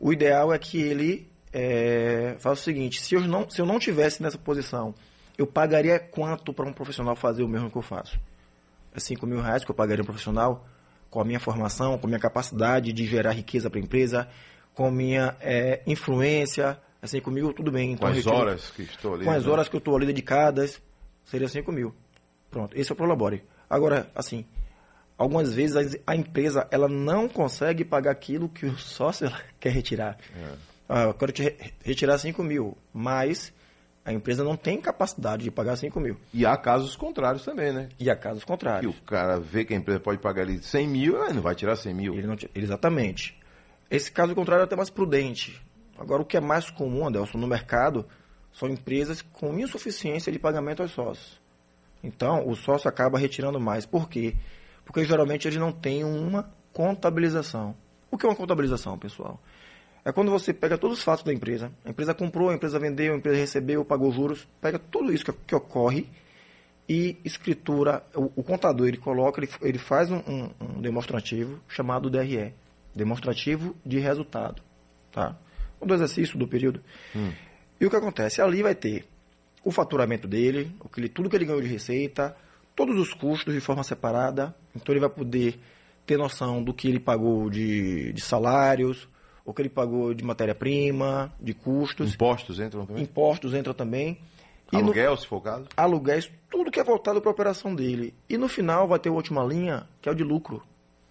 O 0.00 0.12
ideal 0.12 0.52
é 0.52 0.58
que 0.58 0.80
ele 0.80 1.28
é, 1.52 2.36
faça 2.38 2.62
o 2.62 2.64
seguinte: 2.64 3.00
se 3.00 3.14
eu, 3.14 3.20
não, 3.20 3.48
se 3.50 3.60
eu 3.60 3.66
não 3.66 3.78
tivesse 3.78 4.22
nessa 4.22 4.38
posição, 4.38 4.94
eu 5.36 5.46
pagaria 5.46 5.98
quanto 5.98 6.52
para 6.52 6.66
um 6.66 6.72
profissional 6.72 7.14
fazer 7.14 7.42
o 7.42 7.48
mesmo 7.48 7.70
que 7.70 7.76
eu 7.76 7.82
faço? 7.82 8.18
É 8.94 9.00
5 9.00 9.26
mil 9.26 9.42
reais 9.42 9.64
que 9.64 9.70
eu 9.70 9.74
pagaria 9.74 10.02
um 10.02 10.06
profissional? 10.06 10.64
com 11.10 11.20
a 11.20 11.24
minha 11.24 11.40
formação, 11.40 11.98
com 11.98 12.06
a 12.06 12.08
minha 12.08 12.20
capacidade 12.20 12.92
de 12.92 13.06
gerar 13.06 13.32
riqueza 13.32 13.70
para 13.70 13.80
a 13.80 13.82
empresa, 13.82 14.28
com 14.78 14.92
minha 14.92 15.34
é, 15.40 15.82
influência, 15.88 16.78
assim, 17.02 17.20
comigo 17.20 17.52
tudo 17.52 17.72
bem. 17.72 17.94
Então, 17.94 18.08
com 18.08 18.16
as 18.16 18.26
horas 18.28 18.70
que 18.70 18.82
estou 18.82 19.14
ali. 19.14 19.24
Com 19.24 19.32
as 19.32 19.44
né? 19.44 19.50
horas 19.50 19.68
que 19.68 19.74
eu 19.74 19.78
estou 19.78 19.96
ali 19.96 20.06
dedicadas, 20.06 20.80
seria 21.24 21.48
5 21.48 21.72
mil. 21.72 21.92
Pronto, 22.48 22.78
esse 22.78 22.92
é 22.92 22.94
o 22.94 22.96
Prolabore. 22.96 23.42
Agora, 23.68 24.08
assim, 24.14 24.44
algumas 25.18 25.52
vezes 25.52 25.98
a 26.06 26.14
empresa 26.14 26.68
ela 26.70 26.86
não 26.86 27.28
consegue 27.28 27.84
pagar 27.84 28.12
aquilo 28.12 28.48
que 28.48 28.66
o 28.66 28.78
sócio 28.78 29.28
quer 29.58 29.70
retirar. 29.70 30.16
É. 30.36 30.54
Ah, 30.88 31.02
eu 31.06 31.14
quero 31.14 31.32
te 31.32 31.56
retirar 31.84 32.16
5 32.16 32.40
mil, 32.44 32.78
mas 32.94 33.52
a 34.04 34.12
empresa 34.12 34.44
não 34.44 34.56
tem 34.56 34.80
capacidade 34.80 35.42
de 35.42 35.50
pagar 35.50 35.74
5 35.74 35.98
mil. 35.98 36.16
E 36.32 36.46
há 36.46 36.56
casos 36.56 36.94
contrários 36.94 37.44
também, 37.44 37.72
né? 37.72 37.88
E 37.98 38.08
há 38.08 38.14
casos 38.14 38.44
contrários. 38.44 38.94
Que 38.94 39.00
o 39.00 39.04
cara 39.04 39.40
vê 39.40 39.64
que 39.64 39.74
a 39.74 39.76
empresa 39.76 39.98
pode 39.98 40.20
pagar 40.20 40.42
ali 40.42 40.62
100 40.62 40.86
mil, 40.86 41.24
ele 41.24 41.34
não 41.34 41.42
vai 41.42 41.56
tirar 41.56 41.74
100 41.74 41.92
mil. 41.92 42.14
Ele 42.14 42.28
não, 42.28 42.36
exatamente. 42.54 43.36
Esse 43.90 44.10
caso 44.10 44.34
contrário 44.34 44.62
é 44.62 44.64
até 44.64 44.76
mais 44.76 44.90
prudente. 44.90 45.60
Agora, 45.98 46.22
o 46.22 46.24
que 46.24 46.36
é 46.36 46.40
mais 46.40 46.70
comum, 46.70 47.06
Adelson, 47.06 47.38
no 47.38 47.46
mercado, 47.46 48.06
são 48.52 48.68
empresas 48.68 49.22
com 49.22 49.58
insuficiência 49.58 50.30
de 50.30 50.38
pagamento 50.38 50.82
aos 50.82 50.92
sócios. 50.92 51.40
Então, 52.02 52.46
o 52.46 52.54
sócio 52.54 52.88
acaba 52.88 53.18
retirando 53.18 53.58
mais. 53.58 53.84
Por 53.86 54.08
quê? 54.08 54.34
Porque 54.84 55.04
geralmente 55.04 55.48
ele 55.48 55.58
não 55.58 55.72
tem 55.72 56.04
uma 56.04 56.50
contabilização. 56.72 57.74
O 58.10 58.16
que 58.16 58.24
é 58.24 58.28
uma 58.28 58.36
contabilização, 58.36 58.98
pessoal? 58.98 59.40
É 60.04 60.12
quando 60.12 60.30
você 60.30 60.54
pega 60.54 60.78
todos 60.78 60.98
os 60.98 61.04
fatos 61.04 61.24
da 61.24 61.32
empresa. 61.32 61.70
A 61.84 61.90
empresa 61.90 62.14
comprou, 62.14 62.50
a 62.50 62.54
empresa 62.54 62.78
vendeu, 62.78 63.12
a 63.12 63.16
empresa 63.16 63.36
recebeu, 63.36 63.84
pagou 63.84 64.12
juros. 64.12 64.46
Pega 64.60 64.78
tudo 64.78 65.12
isso 65.12 65.24
que, 65.24 65.32
que 65.32 65.54
ocorre 65.54 66.08
e 66.88 67.16
escritura. 67.24 68.02
O, 68.14 68.32
o, 68.36 68.42
contador 68.42 68.88
ele 68.88 68.96
coloca, 68.96 69.40
ele, 69.40 69.50
ele 69.60 69.78
faz 69.78 70.10
um, 70.10 70.18
um, 70.26 70.50
um, 70.60 70.80
demonstrativo 70.80 71.60
chamado 71.68 72.08
DRE 72.08 72.54
demonstrativo 72.98 73.74
de 73.86 73.98
resultado. 73.98 74.60
Tá? 75.12 75.34
Um 75.80 75.86
do 75.86 75.94
exercício 75.94 76.38
do 76.38 76.46
período. 76.46 76.80
Hum. 77.16 77.32
E 77.80 77.86
o 77.86 77.90
que 77.90 77.96
acontece? 77.96 78.42
Ali 78.42 78.62
vai 78.62 78.74
ter 78.74 79.06
o 79.64 79.70
faturamento 79.70 80.26
dele, 80.28 80.70
tudo 81.14 81.30
que 81.30 81.36
ele 81.36 81.44
ganhou 81.44 81.62
de 81.62 81.68
receita, 81.68 82.36
todos 82.74 82.98
os 82.98 83.14
custos 83.14 83.54
de 83.54 83.60
forma 83.60 83.82
separada. 83.82 84.54
Então 84.74 84.92
ele 84.92 85.00
vai 85.00 85.10
poder 85.10 85.58
ter 86.06 86.16
noção 86.16 86.62
do 86.62 86.74
que 86.74 86.88
ele 86.88 87.00
pagou 87.00 87.48
de, 87.48 88.12
de 88.12 88.20
salários, 88.20 89.08
o 89.44 89.54
que 89.54 89.62
ele 89.62 89.68
pagou 89.68 90.12
de 90.12 90.24
matéria-prima, 90.24 91.32
de 91.40 91.54
custos. 91.54 92.14
Impostos 92.14 92.60
entram 92.60 92.84
também? 92.84 93.02
Impostos 93.02 93.54
entram 93.54 93.74
também. 93.74 94.18
Aluguel, 94.72 95.12
no, 95.12 95.16
se 95.16 95.26
for 95.26 95.36
o 95.36 95.40
caso? 95.40 95.66
Aluguéis, 95.76 96.30
tudo 96.50 96.70
que 96.70 96.78
é 96.78 96.84
voltado 96.84 97.20
para 97.20 97.30
a 97.30 97.32
operação 97.32 97.74
dele. 97.74 98.12
E 98.28 98.36
no 98.36 98.48
final 98.48 98.86
vai 98.86 98.98
ter 98.98 99.08
a 99.08 99.12
última 99.12 99.42
linha, 99.42 99.86
que 100.02 100.08
é 100.08 100.12
o 100.12 100.14
de 100.14 100.22
lucro. 100.22 100.62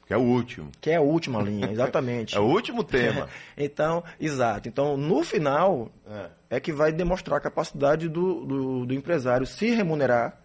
Que 0.08 0.14
é 0.14 0.18
o 0.18 0.22
último. 0.22 0.72
Que 0.80 0.92
é 0.92 0.96
a 0.96 1.02
última 1.02 1.42
linha, 1.42 1.70
exatamente. 1.70 2.34
é 2.38 2.40
o 2.40 2.46
último 2.46 2.82
tema. 2.82 3.28
então, 3.58 4.02
exato. 4.20 4.70
Então, 4.70 4.96
no 4.96 5.22
final, 5.22 5.92
é, 6.10 6.30
é 6.52 6.60
que 6.62 6.72
vai 6.72 6.94
demonstrar 6.94 7.38
a 7.38 7.42
capacidade 7.42 8.08
do, 8.08 8.46
do, 8.46 8.86
do, 8.86 8.94
empresário 8.94 9.46
se 9.46 9.70
remunerar 9.70 10.40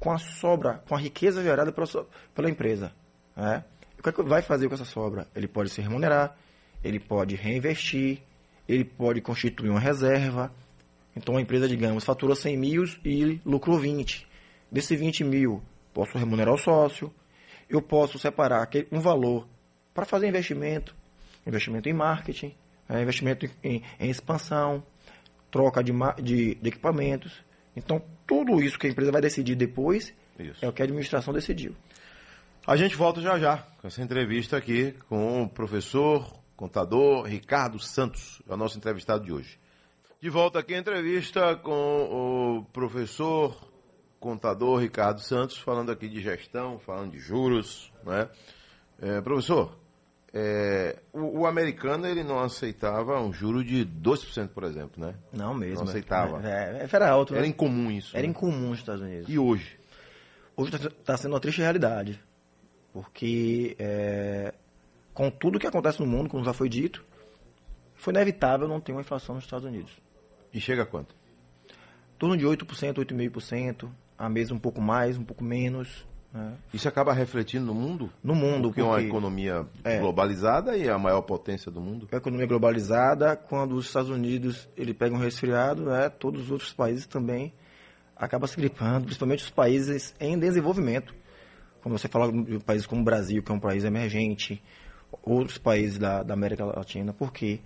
com 0.00 0.10
a 0.10 0.18
sobra, 0.18 0.82
com 0.88 0.94
a 0.94 0.98
riqueza 0.98 1.42
gerada 1.42 1.70
pela, 1.70 1.86
pela 2.34 2.48
empresa. 2.48 2.90
Né? 3.36 3.62
O 3.98 4.02
que, 4.02 4.08
é 4.08 4.12
que 4.12 4.22
vai 4.22 4.40
fazer 4.40 4.68
com 4.68 4.74
essa 4.74 4.86
sobra? 4.86 5.28
Ele 5.36 5.46
pode 5.46 5.68
se 5.68 5.82
remunerar, 5.82 6.34
ele 6.82 6.98
pode 6.98 7.36
reinvestir, 7.36 8.20
ele 8.66 8.84
pode 8.84 9.20
constituir 9.20 9.68
uma 9.68 9.78
reserva. 9.78 10.50
Então 11.14 11.36
a 11.36 11.42
empresa, 11.42 11.68
digamos, 11.68 12.04
faturou 12.04 12.34
100 12.34 12.56
mil 12.56 12.84
e 13.04 13.38
lucrou 13.44 13.78
20. 13.78 14.26
Desse 14.70 14.96
20 14.96 15.24
mil, 15.24 15.62
posso 15.92 16.16
remunerar 16.16 16.54
o 16.54 16.58
sócio, 16.58 17.12
eu 17.72 17.80
posso 17.80 18.18
separar 18.18 18.68
um 18.90 19.00
valor 19.00 19.48
para 19.94 20.04
fazer 20.04 20.28
investimento, 20.28 20.94
investimento 21.46 21.88
em 21.88 21.92
marketing, 21.92 22.54
né, 22.88 23.02
investimento 23.02 23.46
em, 23.64 23.82
em, 23.98 24.10
expansão, 24.10 24.82
troca 25.50 25.82
de, 25.82 25.92
de, 26.22 26.54
de, 26.54 26.68
equipamentos. 26.68 27.32
Então, 27.74 28.02
tudo 28.26 28.62
isso 28.62 28.78
que 28.78 28.86
a 28.86 28.90
empresa 28.90 29.10
vai 29.10 29.22
decidir 29.22 29.54
depois 29.54 30.12
isso. 30.38 30.64
é 30.64 30.68
o 30.68 30.72
que 30.72 30.82
a 30.82 30.84
administração 30.84 31.32
decidiu. 31.32 31.74
A 32.66 32.76
gente 32.76 32.94
volta 32.94 33.20
já 33.20 33.38
já 33.38 33.58
com 33.80 33.88
essa 33.88 34.02
entrevista 34.02 34.56
aqui 34.56 34.94
com 35.08 35.42
o 35.42 35.48
professor 35.48 36.32
contador 36.54 37.24
Ricardo 37.24 37.78
Santos, 37.78 38.40
é 38.48 38.52
o 38.52 38.56
nosso 38.56 38.78
entrevistado 38.78 39.24
de 39.24 39.32
hoje. 39.32 39.58
De 40.20 40.30
volta 40.30 40.60
aqui 40.60 40.74
a 40.74 40.78
entrevista 40.78 41.56
com 41.56 42.60
o 42.60 42.64
professor 42.72 43.71
contador 44.22 44.80
Ricardo 44.80 45.20
Santos, 45.20 45.58
falando 45.58 45.90
aqui 45.90 46.08
de 46.08 46.22
gestão, 46.22 46.78
falando 46.78 47.10
de 47.10 47.18
juros, 47.18 47.92
né? 48.04 48.28
É, 49.00 49.20
professor, 49.20 49.76
é, 50.32 51.00
o, 51.12 51.40
o, 51.40 51.46
americano 51.46 52.06
ele 52.06 52.22
não 52.22 52.38
aceitava 52.38 53.20
um 53.20 53.32
juro 53.32 53.64
de 53.64 53.84
2%, 53.84 54.48
por 54.50 54.62
exemplo, 54.62 55.04
né? 55.04 55.14
Não 55.32 55.52
mesmo. 55.52 55.84
Não 55.84 55.90
aceitava. 55.90 56.40
É, 56.48 56.82
é, 56.82 56.88
era 56.90 57.10
alto. 57.10 57.34
Era 57.34 57.42
né? 57.42 57.48
incomum 57.48 57.90
isso. 57.90 58.16
Era 58.16 58.24
né? 58.24 58.30
incomum 58.30 58.70
nos 58.70 58.78
Estados 58.78 59.02
Unidos. 59.02 59.28
E 59.28 59.38
hoje? 59.38 59.76
Hoje 60.56 60.74
está 60.74 60.90
tá 61.04 61.16
sendo 61.16 61.32
uma 61.32 61.40
triste 61.40 61.60
realidade. 61.60 62.22
Porque 62.92 63.74
é, 63.78 64.54
com 65.12 65.30
tudo 65.30 65.58
que 65.58 65.66
acontece 65.66 65.98
no 66.00 66.06
mundo, 66.06 66.30
como 66.30 66.44
já 66.44 66.52
foi 66.52 66.68
dito, 66.68 67.04
foi 67.96 68.12
inevitável 68.12 68.68
não 68.68 68.80
ter 68.80 68.92
uma 68.92 69.00
inflação 69.00 69.34
nos 69.34 69.44
Estados 69.44 69.66
Unidos. 69.66 69.90
E 70.54 70.60
chega 70.60 70.82
a 70.84 70.86
quanto? 70.86 71.12
Em 72.14 72.18
torno 72.18 72.36
de 72.36 72.46
8%, 72.46 72.94
8,5%, 72.94 73.88
a 74.22 74.28
mesa 74.28 74.54
um 74.54 74.58
pouco 74.58 74.80
mais, 74.80 75.18
um 75.18 75.24
pouco 75.24 75.42
menos. 75.42 76.06
Né? 76.32 76.52
Isso 76.72 76.86
acaba 76.88 77.12
refletindo 77.12 77.66
no 77.66 77.74
mundo? 77.74 78.08
No 78.22 78.36
mundo. 78.36 78.68
Porque, 78.68 78.80
porque 78.80 78.80
é 78.80 78.84
uma 78.84 79.02
economia 79.02 79.66
é, 79.82 79.98
globalizada 79.98 80.76
e 80.76 80.88
a 80.88 80.96
maior 80.96 81.22
potência 81.22 81.72
do 81.72 81.80
mundo? 81.80 82.06
É 82.12 82.14
a 82.14 82.18
economia 82.18 82.46
globalizada, 82.46 83.34
quando 83.34 83.74
os 83.74 83.86
Estados 83.86 84.10
Unidos 84.10 84.68
ele 84.76 84.94
pega 84.94 85.12
um 85.12 85.18
resfriado, 85.18 85.86
né, 85.86 86.08
todos 86.08 86.42
os 86.42 86.50
outros 86.52 86.72
países 86.72 87.04
também 87.04 87.52
acabam 88.16 88.46
se 88.46 88.56
gripando, 88.56 89.06
principalmente 89.06 89.42
os 89.42 89.50
países 89.50 90.14
em 90.20 90.38
desenvolvimento. 90.38 91.12
Quando 91.82 91.98
você 91.98 92.06
fala 92.06 92.30
de 92.30 92.60
países 92.60 92.86
como 92.86 93.00
o 93.00 93.04
Brasil, 93.04 93.42
que 93.42 93.50
é 93.50 93.54
um 93.56 93.58
país 93.58 93.82
emergente, 93.82 94.62
outros 95.20 95.58
países 95.58 95.98
da, 95.98 96.22
da 96.22 96.32
América 96.32 96.64
Latina, 96.64 97.12
porque 97.12 97.58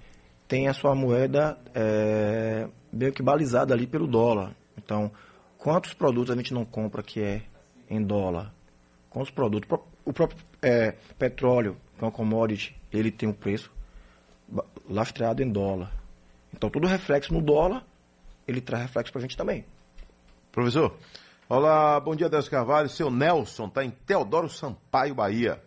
tem 0.48 0.68
a 0.68 0.72
sua 0.72 0.94
moeda 0.94 1.58
é, 1.74 2.66
meio 2.90 3.12
que 3.12 3.22
balizada 3.22 3.74
ali 3.74 3.86
pelo 3.86 4.06
dólar. 4.06 4.56
Então, 4.78 5.12
quantos 5.58 5.94
produtos 5.94 6.30
a 6.30 6.36
gente 6.36 6.54
não 6.54 6.64
compra 6.64 7.02
que 7.02 7.22
é 7.22 7.42
em 7.88 8.02
dólar? 8.02 8.52
Quantos 9.10 9.30
produtos? 9.30 9.68
O 10.04 10.12
próprio 10.12 10.38
é, 10.62 10.92
petróleo, 11.18 11.76
que 11.96 12.04
é 12.04 12.06
uma 12.06 12.12
commodity, 12.12 12.76
ele 12.92 13.10
tem 13.10 13.28
um 13.28 13.32
preço 13.32 13.72
lastreado 14.88 15.42
em 15.42 15.50
dólar. 15.50 15.92
Então, 16.52 16.70
todo 16.70 16.86
reflexo 16.86 17.32
no 17.32 17.40
dólar, 17.40 17.84
ele 18.46 18.60
traz 18.60 18.84
reflexo 18.84 19.12
para 19.12 19.20
a 19.20 19.22
gente 19.22 19.36
também. 19.36 19.64
Professor, 20.52 20.96
olá, 21.48 22.00
bom 22.00 22.14
dia, 22.14 22.28
Deus 22.28 22.48
Carvalho. 22.48 22.88
Seu 22.88 23.10
Nelson 23.10 23.66
está 23.66 23.84
em 23.84 23.90
Teodoro 23.90 24.48
Sampaio, 24.48 25.14
Bahia. 25.14 25.62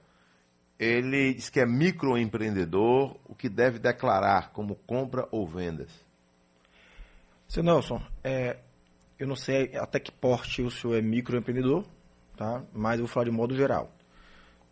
Ele 0.80 1.34
diz 1.34 1.50
que 1.50 1.60
é 1.60 1.66
microempreendedor, 1.66 3.18
o 3.28 3.36
que 3.36 3.50
deve 3.50 3.80
declarar 3.80 4.52
como 4.52 4.76
compra 4.76 5.28
ou 5.30 5.46
vendas? 5.46 5.92
Seu 7.50 7.62
Nelson, 7.62 8.02
é, 8.24 8.58
eu 9.20 9.28
não 9.28 9.36
sei 9.36 9.76
até 9.76 10.00
que 10.00 10.12
porte 10.12 10.62
o 10.62 10.72
senhor 10.72 10.96
é 10.98 11.02
microempreendedor, 11.02 11.84
tá? 12.38 12.64
mas 12.74 13.00
eu 13.00 13.06
vou 13.06 13.14
falar 13.14 13.26
de 13.26 13.32
modo 13.32 13.56
geral. 13.56 13.92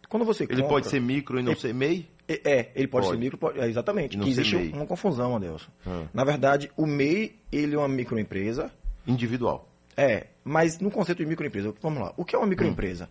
Quando 0.09 0.25
você 0.25 0.43
Ele 0.45 0.53
compra- 0.61 0.67
pode 0.69 0.87
ser 0.87 1.01
micro 1.01 1.37
e 1.39 1.43
não 1.43 1.51
Ele- 1.51 1.59
ser 1.59 1.73
MEI? 1.73 2.07
É, 2.29 2.41
é, 2.59 2.71
ele 2.75 2.87
pode, 2.87 3.05
Pode. 3.07 3.17
ser 3.17 3.23
micro, 3.23 3.37
pode- 3.37 3.59
é, 3.59 3.67
exatamente. 3.67 4.17
Não 4.17 4.23
Que 4.25 4.31
existe 4.31 4.55
MEI. 4.55 4.71
uma 4.73 4.85
confusão, 4.85 5.35
Adelson. 5.35 5.69
Ah. 5.85 6.05
Na 6.13 6.23
verdade, 6.23 6.69
o 6.77 6.85
MEI, 6.85 7.35
ele 7.51 7.75
é 7.75 7.77
uma 7.77 7.87
microempresa, 7.87 8.71
Individual. 9.05 9.67
é, 9.95 10.27
mas 10.43 10.79
no 10.79 10.89
conceito 10.91 11.19
de 11.19 11.25
microempresa, 11.25 11.73
vamos 11.81 12.01
lá. 12.01 12.13
O 12.17 12.23
que 12.25 12.35
é 12.35 12.37
uma 12.39 12.47
microempresa? 12.47 13.09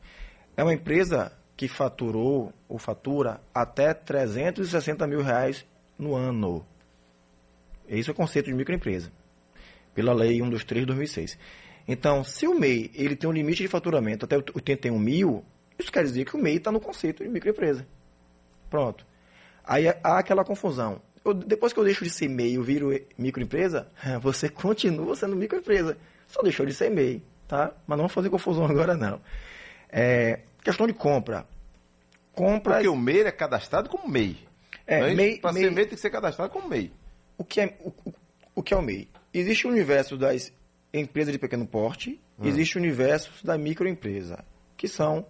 É 0.57 0.63
uma 0.63 0.73
empresa 0.75 1.33
que 1.57 1.67
faturou 1.69 2.53
ou 2.69 2.79
fatura 2.79 3.41
até 3.55 3.93
360 3.95 5.07
mil 5.07 5.23
reais 5.23 5.65
no 5.99 6.15
ano. 6.15 6.65
Esse 7.89 8.09
é 8.11 8.13
o 8.13 8.17
conceito 8.17 8.47
de 8.47 8.55
microempresa, 8.55 9.11
pela 9.97 10.13
lei 10.13 10.37
123 10.39 10.83
de 10.83 10.87
2006. 10.87 11.39
Então, 11.89 12.23
se 12.23 12.47
o 12.47 12.55
MEI 12.59 12.91
ele 12.95 13.17
tem 13.17 13.29
um 13.29 13.33
limite 13.33 13.63
de 13.63 13.69
faturamento 13.69 14.25
até 14.25 14.37
81 14.37 14.99
mil, 14.99 15.43
isso 15.79 15.91
quer 15.91 16.05
dizer 16.05 16.25
que 16.27 16.37
o 16.37 16.39
MEI 16.39 16.57
está 16.57 16.71
no 16.71 16.79
conceito 16.81 17.23
de 17.25 17.29
microempresa. 17.31 17.87
Pronto. 18.71 19.05
Aí 19.65 19.89
há 19.89 20.19
aquela 20.19 20.45
confusão. 20.45 21.01
Eu- 21.25 21.35
depois 21.35 21.73
que 21.73 21.79
eu 21.81 21.85
deixo 21.85 22.05
de 22.05 22.11
ser 22.11 22.29
MEI 22.29 22.53
e 22.53 22.55
eu 22.57 22.63
viro 22.63 22.91
microempresa, 23.19 23.89
você 24.23 24.49
continua 24.49 25.17
sendo 25.17 25.35
microempresa. 25.35 25.97
Só 26.29 26.43
deixou 26.43 26.67
de 26.67 26.75
ser 26.75 26.91
MEI, 26.91 27.23
tá? 27.49 27.73
Mas 27.87 27.97
não 27.97 28.05
vamos 28.05 28.13
fazer 28.13 28.31
confusão 28.31 28.65
agora, 28.69 28.95
não. 28.97 29.21
É, 29.91 30.41
questão 30.63 30.87
de 30.87 30.93
compra. 30.93 31.47
Compra. 32.33 32.75
Porque 32.75 32.89
o 32.89 32.97
MEI 32.97 33.21
é 33.23 33.31
cadastrado 33.33 33.89
como 33.89 34.09
MEI. 34.09 34.37
É, 34.87 35.15
MEI- 35.15 35.39
Para 35.39 35.53
ser 35.53 35.59
MEI- 35.61 35.71
MEI 35.71 35.87
tem 35.87 35.95
que 35.95 36.01
ser 36.01 36.11
cadastrado 36.11 36.51
como 36.53 36.69
MEI. 36.69 36.93
O 37.39 37.45
que 37.45 37.61
é 37.61 37.77
o, 37.81 37.89
o- 38.05 38.15
o 38.57 38.63
que 38.63 38.75
é 38.75 38.77
o 38.77 38.83
MEI? 38.83 39.09
Existe 39.39 39.67
o 39.67 39.71
universo 39.71 40.17
das 40.17 40.51
empresas 40.93 41.33
de 41.33 41.39
pequeno 41.39 41.67
porte, 41.67 42.19
existe 42.43 42.79
o 42.79 42.81
universo 42.81 43.45
da 43.45 43.59
microempresa, 43.59 44.43
que 44.79 44.89
são 44.89 45.27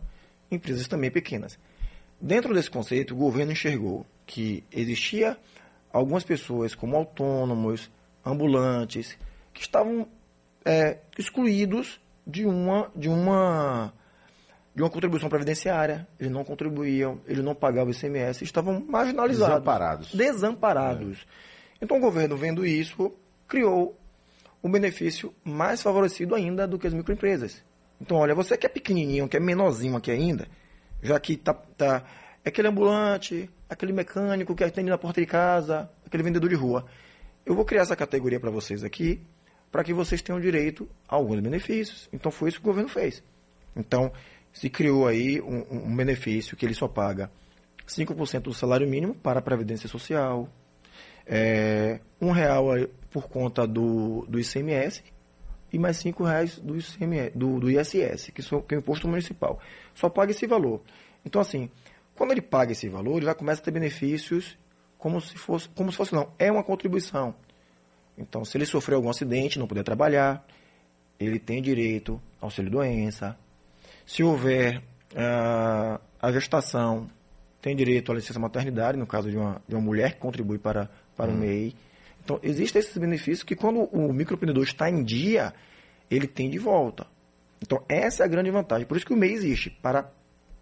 empresas 0.48 0.86
também 0.86 1.10
pequenas. 1.10 1.58
Dentro 2.20 2.54
desse 2.54 2.70
conceito, 2.70 3.14
o 3.14 3.16
governo 3.16 3.50
enxergou 3.50 4.06
que 4.24 4.62
existia 4.72 5.36
algumas 5.92 6.22
pessoas 6.22 6.72
como 6.72 6.96
autônomos, 6.96 7.90
ambulantes, 8.24 9.18
que 9.52 9.60
estavam 9.60 10.06
é, 10.64 10.98
excluídos 11.18 12.00
de 12.24 12.46
uma 12.46 12.90
de 12.94 13.08
uma 13.08 13.92
de 14.72 14.82
uma 14.82 14.90
contribuição 14.90 15.28
previdenciária. 15.28 16.06
Eles 16.20 16.30
não 16.32 16.44
contribuíam, 16.44 17.20
eles 17.26 17.42
não 17.42 17.56
pagavam 17.56 17.90
ICMS, 17.90 18.44
estavam 18.44 18.84
marginalizados, 18.86 19.54
Desamparados. 19.54 20.14
desamparados. 20.14 21.26
Então 21.80 21.96
o 21.96 22.00
governo, 22.00 22.36
vendo 22.36 22.64
isso, 22.64 23.12
criou 23.48 23.98
um 24.62 24.70
benefício 24.70 25.32
mais 25.44 25.82
favorecido 25.82 26.34
ainda 26.34 26.66
do 26.66 26.78
que 26.78 26.86
as 26.86 26.94
microempresas. 26.94 27.62
Então, 28.00 28.18
olha, 28.18 28.34
você 28.34 28.56
que 28.56 28.66
é 28.66 28.68
pequenininho, 28.68 29.28
que 29.28 29.36
é 29.36 29.40
menorzinho 29.40 29.96
aqui 29.96 30.10
ainda, 30.10 30.46
já 31.02 31.18
que 31.18 31.36
tá, 31.36 31.54
tá 31.54 32.04
é 32.44 32.48
aquele 32.48 32.68
ambulante, 32.68 33.50
aquele 33.68 33.92
mecânico 33.92 34.54
que 34.54 34.62
atende 34.62 34.90
na 34.90 34.98
porta 34.98 35.20
de 35.20 35.26
casa, 35.26 35.90
aquele 36.06 36.22
vendedor 36.22 36.48
de 36.48 36.54
rua. 36.54 36.86
Eu 37.44 37.54
vou 37.54 37.64
criar 37.64 37.82
essa 37.82 37.96
categoria 37.96 38.38
para 38.38 38.50
vocês 38.50 38.84
aqui, 38.84 39.20
para 39.70 39.82
que 39.82 39.92
vocês 39.92 40.22
tenham 40.22 40.40
direito 40.40 40.88
a 41.08 41.16
alguns 41.16 41.40
benefícios. 41.40 42.08
Então, 42.12 42.30
foi 42.30 42.48
isso 42.48 42.60
que 42.60 42.64
o 42.64 42.70
governo 42.70 42.88
fez. 42.88 43.22
Então, 43.74 44.12
se 44.52 44.70
criou 44.70 45.06
aí 45.06 45.40
um, 45.40 45.88
um- 45.90 45.96
benefício 45.96 46.56
que 46.56 46.64
ele 46.64 46.72
só 46.74 46.88
paga 46.88 47.30
5% 47.86 48.42
do 48.42 48.54
salário 48.54 48.88
mínimo 48.88 49.14
para 49.14 49.40
a 49.40 49.42
Previdência 49.42 49.88
Social, 49.88 50.48
é, 51.26 52.00
um 52.20 52.30
real 52.30 52.66
por 53.16 53.28
conta 53.28 53.66
do, 53.66 54.26
do 54.28 54.38
ICMS 54.38 55.02
e 55.72 55.78
mais 55.78 55.96
cinco 55.96 56.22
reais 56.22 56.58
do, 56.58 56.76
ICMS, 56.76 57.30
do, 57.34 57.58
do 57.58 57.70
ISS, 57.70 58.30
que, 58.30 58.42
são, 58.42 58.60
que 58.60 58.74
é 58.74 58.76
o 58.76 58.80
imposto 58.80 59.08
municipal. 59.08 59.58
Só 59.94 60.10
paga 60.10 60.32
esse 60.32 60.46
valor. 60.46 60.82
Então, 61.24 61.40
assim, 61.40 61.70
quando 62.14 62.32
ele 62.32 62.42
paga 62.42 62.72
esse 62.72 62.90
valor, 62.90 63.16
ele 63.16 63.24
já 63.24 63.34
começa 63.34 63.62
a 63.62 63.64
ter 63.64 63.70
benefícios 63.70 64.58
como 64.98 65.18
se 65.18 65.38
fosse, 65.38 65.66
como 65.70 65.90
se 65.90 65.96
fosse 65.96 66.12
não, 66.12 66.28
é 66.38 66.52
uma 66.52 66.62
contribuição. 66.62 67.34
Então, 68.18 68.44
se 68.44 68.58
ele 68.58 68.66
sofreu 68.66 68.98
algum 68.98 69.08
acidente, 69.08 69.58
não 69.58 69.66
puder 69.66 69.82
trabalhar, 69.82 70.46
ele 71.18 71.38
tem 71.38 71.62
direito 71.62 72.20
ao 72.38 72.48
auxílio-doença. 72.48 73.34
Se 74.04 74.22
houver 74.22 74.82
ah, 75.16 75.98
a 76.20 76.32
gestação, 76.32 77.08
tem 77.62 77.74
direito 77.74 78.12
à 78.12 78.14
licença 78.14 78.38
maternidade, 78.38 78.98
no 78.98 79.06
caso 79.06 79.30
de 79.30 79.38
uma, 79.38 79.62
de 79.66 79.74
uma 79.74 79.80
mulher 79.80 80.12
que 80.12 80.20
contribui 80.20 80.58
para, 80.58 80.90
para 81.16 81.30
o 81.30 81.34
MEI. 81.34 81.74
Então, 82.26 82.40
existem 82.42 82.80
esses 82.80 82.98
benefícios 82.98 83.44
que 83.44 83.54
quando 83.54 83.82
o 83.84 84.12
microempreendedor 84.12 84.64
está 84.64 84.90
em 84.90 85.04
dia, 85.04 85.54
ele 86.10 86.26
tem 86.26 86.50
de 86.50 86.58
volta. 86.58 87.06
Então, 87.62 87.80
essa 87.88 88.24
é 88.24 88.26
a 88.26 88.28
grande 88.28 88.50
vantagem. 88.50 88.84
Por 88.84 88.96
isso 88.96 89.06
que 89.06 89.12
o 89.12 89.16
MEI 89.16 89.32
existe, 89.32 89.70
para 89.70 90.10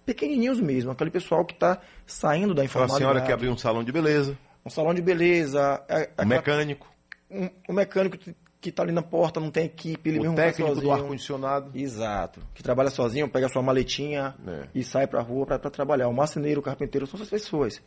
pequenininhos 0.05 0.61
mesmo, 0.61 0.91
aquele 0.91 1.11
pessoal 1.11 1.43
que 1.43 1.55
está 1.55 1.81
saindo 2.07 2.49
da 2.49 2.63
Então, 2.63 2.63
a 2.63 2.67
informalidade. 2.67 2.99
senhora 2.99 3.21
que 3.23 3.33
abriu 3.33 3.51
um 3.51 3.57
salão 3.57 3.83
de 3.83 3.91
beleza, 3.91 4.37
Um 4.67 4.69
salão 4.69 4.93
de 4.93 5.01
beleza, 5.01 5.83
é- 5.89 6.01
um 6.01 6.03
aquela- 6.03 6.27
mecânico, 6.27 6.87
um, 7.31 7.49
um 7.71 7.73
mecânico 7.73 8.19
que 8.61 8.69
está 8.69 8.83
ali 8.83 8.93
na 8.93 9.03
porta, 9.03 9.41
não 9.41 9.51
tem 9.51 9.65
equipe, 9.65 10.09
ele 10.11 10.19
o 10.19 10.23
mesmo 10.23 10.37
vai 10.37 10.47
técnico 10.53 10.75
do 10.81 10.93
ar-condicionado. 10.93 11.71
Exato. 11.75 12.41
Que 12.55 12.63
trabalha 12.63 12.91
sozinho, 12.91 13.27
pega 13.29 13.47
a 13.47 13.49
sua 13.49 13.63
maletinha 13.63 14.35
É. 14.47 14.65
e 14.75 14.85
sai 14.85 15.07
pra 15.07 15.23
rua 15.23 15.47
para 15.47 15.59
trabalhar. 15.71 16.09
O 16.09 16.13
marceneiro, 16.15 16.61
o 16.61 16.63
carpinteiro, 16.63 17.07
são 17.07 17.17
essas 17.19 17.31
pessoas 17.31 17.81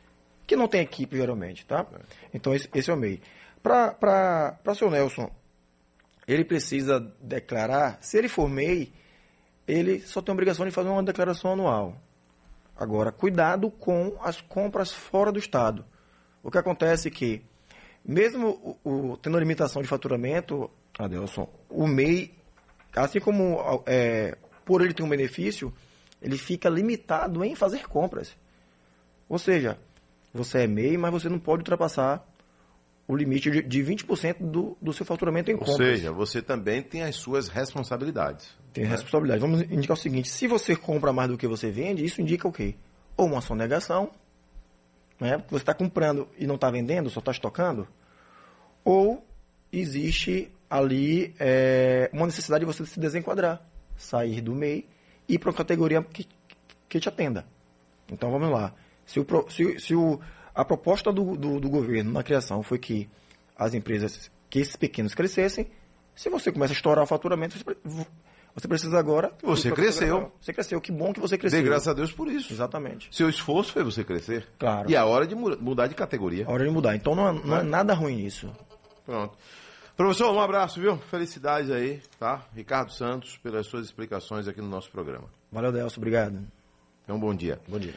que 0.48 0.56
não 0.56 0.68
tem 0.68 0.82
equipe 0.82 1.16
geralmente, 1.18 1.66
tá? 1.66 1.86
É. 1.94 2.00
Então 2.34 2.54
esse, 2.56 2.68
esse 2.76 2.90
é 2.90 2.94
o 2.94 2.98
MEI. 2.98 3.20
Para 3.68 4.60
o 4.66 4.76
seu 4.76 4.90
Nelson, 4.90 5.30
ele 6.28 6.46
precisa 6.46 7.00
declarar, 7.22 7.98
se 8.02 8.18
ele 8.18 8.30
for 8.30 8.50
MEI, 8.50 8.94
ele 9.68 10.00
só 10.02 10.22
tem 10.22 10.32
a 10.32 10.34
obrigação 10.34 10.66
de 10.66 10.72
fazer 10.72 10.90
uma 10.90 11.04
declaração 11.04 11.52
anual. 11.54 11.98
Agora, 12.76 13.12
cuidado 13.12 13.70
com 13.70 14.18
as 14.22 14.40
compras 14.40 14.92
fora 14.94 15.32
do 15.32 15.40
Estado. 15.40 15.84
O 16.42 16.50
que 16.50 16.58
acontece 16.58 17.10
é 17.10 17.12
que, 17.12 17.42
mesmo 18.06 18.78
o, 18.84 19.12
o- 19.12 19.18
tendo 19.18 19.38
limitação 19.40 19.82
de 19.82 19.88
faturamento, 19.88 20.70
Adelson, 20.98 21.50
o 21.70 21.86
MEI, 21.88 22.34
assim 22.96 23.20
como 23.20 23.58
é, 23.86 24.38
por 24.66 24.82
ele 24.82 24.94
ter 24.94 25.04
um 25.04 25.10
benefício, 25.10 25.74
ele 26.22 26.38
fica 26.38 26.70
limitado 26.70 27.44
em 27.44 27.54
fazer 27.56 27.88
compras. 27.88 28.36
Ou 29.28 29.38
seja, 29.38 29.78
você 30.34 30.60
é 30.64 30.68
MEI, 30.68 30.98
mas 30.98 31.12
você 31.12 31.28
não 31.28 31.40
pode 31.40 31.62
ultrapassar 31.62 32.26
o 33.08 33.16
limite 33.16 33.50
de, 33.50 33.62
de 33.62 33.84
20% 33.84 34.36
do, 34.40 34.78
do 34.82 34.92
seu 34.92 35.06
faturamento 35.06 35.50
em 35.50 35.54
Ou 35.54 35.60
compras. 35.60 35.78
seja, 35.78 36.12
você 36.12 36.42
também 36.42 36.82
tem 36.82 37.04
as 37.04 37.16
suas 37.16 37.48
responsabilidades. 37.48 38.50
Tem 38.74 38.84
responsabilidade. 38.84 39.40
Vamos 39.40 39.62
indicar 39.62 39.96
o 39.96 40.00
seguinte: 40.00 40.30
se 40.30 40.46
você 40.48 40.76
compra 40.76 41.14
mais 41.14 41.30
do 41.30 41.38
que 41.38 41.48
você 41.48 41.72
vende, 41.72 42.04
isso 42.04 42.22
indica 42.22 42.48
o 42.48 42.52
quê? 42.52 42.76
Ou 43.16 43.28
uma 43.28 43.42
sonegação, 43.42 44.12
né? 45.20 45.38
Porque 45.38 45.52
você 45.52 45.64
está 45.64 45.74
comprando 45.74 46.28
e 46.38 46.46
não 46.46 46.56
está 46.56 46.70
vendendo, 46.70 47.10
só 47.10 47.20
está 47.20 47.32
estocando. 47.32 47.88
Ou 48.84 49.26
existe 49.72 50.52
ali 50.70 51.34
é, 51.40 52.10
uma 52.12 52.26
necessidade 52.26 52.66
de 52.66 52.72
você 52.72 52.86
se 52.86 53.00
desenquadrar, 53.00 53.62
sair 53.98 54.42
do 54.42 54.54
MEI 54.54 54.86
e 55.30 55.36
ir 55.36 55.40
para 55.40 55.50
uma 55.50 55.56
categoria 55.56 56.04
que, 56.04 56.28
que 56.90 57.00
te 57.00 57.08
atenda. 57.08 57.46
Então 58.12 58.30
vamos 58.32 58.50
lá. 58.50 58.74
Se, 59.06 59.20
o, 59.20 59.26
se, 59.50 59.80
se 59.80 59.96
o, 59.96 60.20
a 60.58 60.66
proposta 60.66 61.12
do, 61.12 61.36
do, 61.38 61.60
do 61.60 61.70
governo 61.70 62.12
na 62.12 62.24
criação 62.24 62.62
foi 62.64 62.78
que 62.80 63.08
as 63.58 63.74
empresas, 63.74 64.30
que 64.50 64.60
esses 64.60 64.76
pequenos 64.76 65.14
crescessem, 65.16 65.68
se 66.16 66.30
você 66.30 66.52
começa 66.52 66.74
a 66.74 66.76
estourar 66.76 67.04
o 67.04 67.08
faturamento, 67.08 67.58
você, 67.58 68.06
você 68.56 68.68
precisa 68.68 68.98
agora. 68.98 69.32
Você 69.44 69.72
cresceu. 69.72 70.32
Você 70.42 70.52
cresceu. 70.52 70.82
Que 70.82 70.92
bom 70.92 71.14
que 71.14 71.20
você 71.20 71.38
cresceu. 71.38 71.62
Dê 71.62 71.66
graças 71.70 71.88
a 71.88 71.94
Deus 71.94 72.12
por 72.12 72.28
isso. 72.28 72.52
Exatamente. 72.52 73.08
Seu 73.16 73.30
esforço 73.30 73.72
foi 73.72 73.84
você 73.84 74.04
crescer. 74.04 74.48
Claro. 74.58 74.90
E 74.90 74.96
é 74.96 74.98
a 74.98 75.06
hora 75.06 75.28
de 75.28 75.36
mu- 75.36 75.58
mudar 75.60 75.88
de 75.88 75.94
categoria. 75.96 76.46
A 76.48 76.52
hora 76.52 76.66
de 76.66 76.72
mudar. 76.72 76.96
Então 76.96 77.14
não 77.14 77.28
é, 77.30 77.32
não 77.34 77.58
é 77.58 77.64
nada 77.64 77.94
ruim 77.94 78.26
isso. 78.26 78.50
Pronto. 79.06 79.38
Professor, 79.96 80.32
um 80.32 80.40
abraço, 80.40 80.80
viu? 80.80 80.98
Felicidades 81.10 81.72
aí, 81.72 82.02
tá? 82.20 82.46
Ricardo 82.56 82.92
Santos, 82.92 83.38
pelas 83.38 83.66
suas 83.66 83.86
explicações 83.86 84.48
aqui 84.48 84.62
no 84.62 84.68
nosso 84.68 84.92
programa. 84.92 85.26
Valeu, 85.52 85.72
Delcio. 85.72 85.98
Obrigado. 86.00 86.40
Então, 87.04 87.16
um 87.16 87.20
bom 87.20 87.34
dia. 87.34 87.60
Bom 87.68 87.80
dia. 87.80 87.94